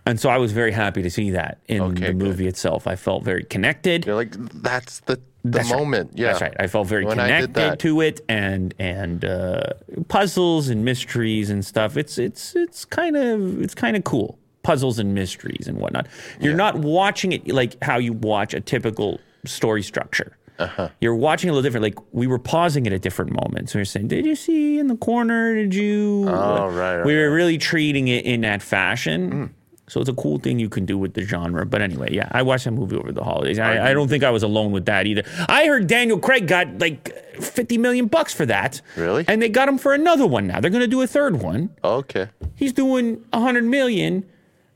And 0.06 0.20
so 0.20 0.30
I 0.30 0.38
was 0.38 0.52
very 0.52 0.72
happy 0.72 1.02
to 1.02 1.10
see 1.10 1.32
that 1.32 1.60
in 1.68 1.82
Okay, 1.82 2.08
the 2.08 2.14
good. 2.14 2.18
movie 2.18 2.48
itself. 2.48 2.88
I 2.88 2.96
felt 2.98 3.24
very 3.24 3.44
connected. 3.46 4.06
You're 4.06 4.16
like, 4.16 4.32
that's 4.62 5.00
the, 5.02 5.16
the 5.44 5.50
That's 5.60 5.72
right. 5.72 5.80
moment. 5.80 6.12
Yeah. 6.16 6.28
That's 6.28 6.42
right. 6.42 6.56
I 6.60 6.68
felt 6.68 6.88
very 6.88 7.06
When 7.06 7.18
connected 7.18 7.80
to 7.80 8.02
it, 8.02 8.20
and 8.28 8.74
and 8.80 9.24
uh, 9.24 9.64
puzzles 10.10 10.68
and 10.70 10.84
mysteries 10.84 11.50
and 11.50 11.64
stuff. 11.66 11.96
It's 11.98 12.18
it's 12.18 12.56
it's 12.56 12.84
kind 12.86 13.16
of 13.16 13.62
it's 13.62 13.76
kind 13.76 13.96
of 13.96 14.04
cool. 14.04 14.38
puzzles 14.64 15.00
and 15.00 15.14
mysteries 15.14 15.68
and 15.68 15.78
whatnot. 15.78 16.08
You're 16.40 16.56
not 16.56 16.76
watching 16.76 17.32
it 17.34 17.48
like 17.50 17.82
how 17.84 17.98
you 17.98 18.14
watch 18.14 18.54
a 18.54 18.60
typical 18.62 19.20
story 19.46 19.84
structure. 19.84 20.38
Uh-huh. 20.60 20.88
You're 21.02 21.16
watching 21.16 21.50
a 21.50 21.54
little 21.54 21.64
different. 21.64 21.84
Like 21.84 21.98
we 22.14 22.28
were 22.28 22.40
pausing 22.40 22.86
it 22.86 22.94
at 22.94 23.02
different 23.02 23.32
moments. 23.32 23.74
We 23.74 23.80
were 23.82 23.86
saying, 23.86 24.08
"Did 24.10 24.26
you 24.26 24.36
see 24.36 24.80
in 24.80 24.88
the 24.88 24.96
corner? 24.98 25.56
Did 25.56 25.74
you?" 25.76 26.26
Oh, 26.30 26.68
right, 26.70 26.98
right, 26.98 27.06
we 27.06 27.16
were 27.16 27.32
really 27.32 27.58
treating 27.58 28.08
it 28.10 28.24
in 28.26 28.42
that 28.42 28.62
fashion. 28.62 29.32
Hmm. 29.32 29.46
So 29.88 30.00
it's 30.00 30.10
a 30.10 30.14
cool 30.14 30.40
thing 30.40 30.60
you 30.60 30.70
can 30.70 30.86
do 30.86 30.98
with 30.98 31.14
the 31.14 31.24
genre. 31.24 31.66
But 31.66 31.82
anyway, 31.82 32.10
yeah, 32.12 32.30
I 32.32 32.42
watched 32.42 32.64
that 32.66 32.72
movie 32.72 32.96
over 32.96 33.12
the 33.12 33.24
holidays. 33.24 33.60
I, 33.60 33.90
I 33.90 33.94
don't 33.94 34.08
think 34.08 34.24
I 34.24 34.30
was 34.30 34.42
alone 34.42 34.72
with 34.72 34.86
that 34.86 35.06
either. 35.06 35.24
I 35.50 35.66
heard 35.68 35.88
Daniel 35.88 36.18
Craig 36.20 36.48
got 36.48 36.80
like 36.80 37.14
50 37.42 37.78
million 37.78 38.08
bucks 38.08 38.34
for 38.34 38.46
that. 38.46 38.82
Really? 38.96 39.26
And 39.28 39.42
they 39.42 39.50
got 39.50 39.68
him 39.68 39.78
for 39.78 39.94
another 39.94 40.26
one 40.26 40.48
now. 40.48 40.62
They're 40.62 40.72
going 40.72 40.82
to 40.82 40.88
do 40.88 41.02
a 41.02 41.08
third 41.08 41.42
one. 41.42 41.70
Okay. 41.84 42.30
He's 42.56 42.72
doing 42.72 43.24
100 43.32 43.66
million 43.66 44.26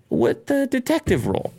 with 0.10 0.48
the 0.48 0.68
detective 0.68 1.26
role. 1.26 1.54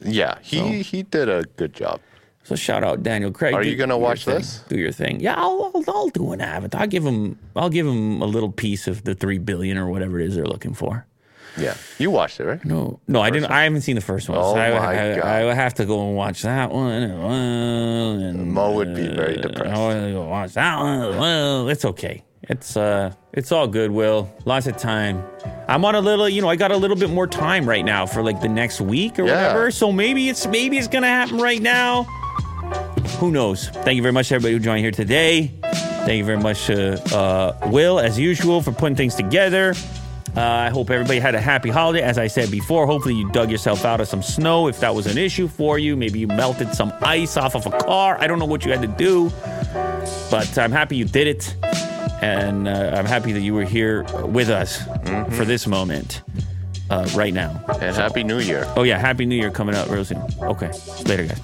Yeah, 0.00 0.38
he 0.42 0.82
he 0.82 1.02
did 1.02 1.28
a 1.28 1.44
good 1.56 1.72
job. 1.72 2.00
So 2.42 2.56
shout 2.56 2.84
out 2.84 3.02
Daniel 3.02 3.32
Craig. 3.32 3.54
Are 3.54 3.62
Do- 3.62 3.70
you 3.70 3.76
gonna 3.76 3.96
watch 3.96 4.26
thing. 4.26 4.34
this? 4.34 4.62
Do 4.68 4.76
your 4.78 4.92
thing. 4.92 5.18
Yeah, 5.20 5.34
I'll, 5.36 5.72
I'll 5.74 5.84
I'll 5.88 6.08
do 6.10 6.32
an 6.32 6.42
Avatar. 6.42 6.82
I'll 6.82 6.86
give 6.86 7.06
him 7.06 7.38
I'll 7.56 7.70
give 7.70 7.86
him 7.86 8.20
a 8.20 8.26
little 8.26 8.52
piece 8.52 8.86
of 8.86 9.04
the 9.04 9.14
three 9.14 9.38
billion 9.38 9.78
or 9.78 9.88
whatever 9.88 10.20
it 10.20 10.26
is 10.26 10.34
they're 10.36 10.44
looking 10.46 10.74
for. 10.74 11.06
Yeah, 11.56 11.76
you 11.98 12.10
watched 12.10 12.40
it, 12.40 12.44
right? 12.44 12.64
No, 12.64 13.00
no, 13.06 13.20
I 13.20 13.30
didn't. 13.30 13.50
I 13.50 13.64
haven't 13.64 13.82
seen 13.82 13.94
the 13.94 14.00
first 14.00 14.28
one. 14.28 14.38
Oh 14.38 14.54
so 14.54 14.60
I, 14.60 14.70
my 14.70 14.78
I, 14.78 15.16
God. 15.16 15.24
I 15.24 15.44
would 15.44 15.54
have 15.54 15.74
to 15.74 15.84
go 15.84 16.06
and 16.08 16.16
watch 16.16 16.42
that 16.42 16.70
one. 16.70 17.02
And, 17.02 17.22
well, 17.22 17.30
and, 17.30 18.52
Mo 18.52 18.72
would 18.72 18.94
be 18.94 19.06
very 19.08 19.38
uh, 19.38 19.42
depressed. 19.42 19.72
I 19.72 19.78
want 19.78 20.04
to 20.04 20.12
go 20.12 20.24
watch 20.28 20.54
that 20.54 20.78
one. 20.78 21.18
Well, 21.18 21.68
it's 21.68 21.84
okay. 21.84 22.24
It's 22.42 22.76
uh, 22.76 23.12
it's 23.32 23.52
all 23.52 23.68
good. 23.68 23.90
Will 23.90 24.32
lots 24.44 24.66
of 24.66 24.76
time. 24.76 25.24
I'm 25.68 25.84
on 25.84 25.94
a 25.94 26.00
little, 26.00 26.28
you 26.28 26.42
know, 26.42 26.48
I 26.48 26.56
got 26.56 26.72
a 26.72 26.76
little 26.76 26.96
bit 26.96 27.08
more 27.10 27.26
time 27.26 27.66
right 27.68 27.84
now 27.84 28.04
for 28.04 28.22
like 28.22 28.40
the 28.40 28.48
next 28.48 28.80
week 28.80 29.18
or 29.18 29.24
Yeah. 29.24 29.48
whatever. 29.48 29.70
So 29.70 29.92
maybe 29.92 30.28
it's 30.28 30.46
maybe 30.46 30.76
it's 30.76 30.88
gonna 30.88 31.06
happen 31.06 31.38
right 31.38 31.62
now. 31.62 32.02
Who 33.18 33.30
knows? 33.30 33.68
Thank 33.68 33.96
you 33.96 34.02
very 34.02 34.12
much, 34.12 34.32
everybody 34.32 34.54
who 34.54 34.60
joined 34.60 34.80
here 34.80 34.90
today. 34.90 35.52
Thank 35.62 36.18
you 36.18 36.24
very 36.24 36.38
much 36.38 36.66
to 36.66 37.00
uh, 37.16 37.56
Will, 37.70 37.98
as 37.98 38.18
usual, 38.18 38.60
for 38.60 38.72
putting 38.72 38.96
things 38.96 39.14
together. 39.14 39.74
Uh, 40.36 40.40
I 40.40 40.70
hope 40.70 40.90
everybody 40.90 41.20
had 41.20 41.34
a 41.34 41.40
happy 41.40 41.70
holiday. 41.70 42.02
As 42.02 42.18
I 42.18 42.26
said 42.26 42.50
before, 42.50 42.86
hopefully 42.86 43.14
you 43.14 43.30
dug 43.30 43.50
yourself 43.50 43.84
out 43.84 44.00
of 44.00 44.08
some 44.08 44.22
snow 44.22 44.66
if 44.66 44.80
that 44.80 44.94
was 44.94 45.06
an 45.06 45.16
issue 45.16 45.46
for 45.46 45.78
you. 45.78 45.96
Maybe 45.96 46.18
you 46.18 46.26
melted 46.26 46.74
some 46.74 46.92
ice 47.02 47.36
off 47.36 47.54
of 47.54 47.66
a 47.66 47.70
car. 47.70 48.16
I 48.20 48.26
don't 48.26 48.40
know 48.40 48.44
what 48.44 48.64
you 48.64 48.72
had 48.72 48.82
to 48.82 48.88
do, 48.88 49.30
but 50.30 50.58
I'm 50.58 50.72
happy 50.72 50.96
you 50.96 51.04
did 51.04 51.28
it. 51.28 51.54
And 52.20 52.66
uh, 52.66 52.92
I'm 52.94 53.04
happy 53.04 53.32
that 53.32 53.42
you 53.42 53.54
were 53.54 53.64
here 53.64 54.04
with 54.24 54.48
us 54.48 54.82
for 55.36 55.44
this 55.44 55.66
moment 55.66 56.22
uh, 56.90 57.08
right 57.14 57.34
now. 57.34 57.64
And 57.80 57.94
Happy 57.94 58.24
New 58.24 58.38
Year. 58.40 58.64
Oh, 58.76 58.82
yeah. 58.82 58.98
Happy 58.98 59.26
New 59.26 59.36
Year 59.36 59.50
coming 59.50 59.74
up 59.74 59.88
real 59.90 60.04
soon. 60.04 60.22
Okay. 60.40 60.70
Later, 61.04 61.26
guys. 61.26 61.40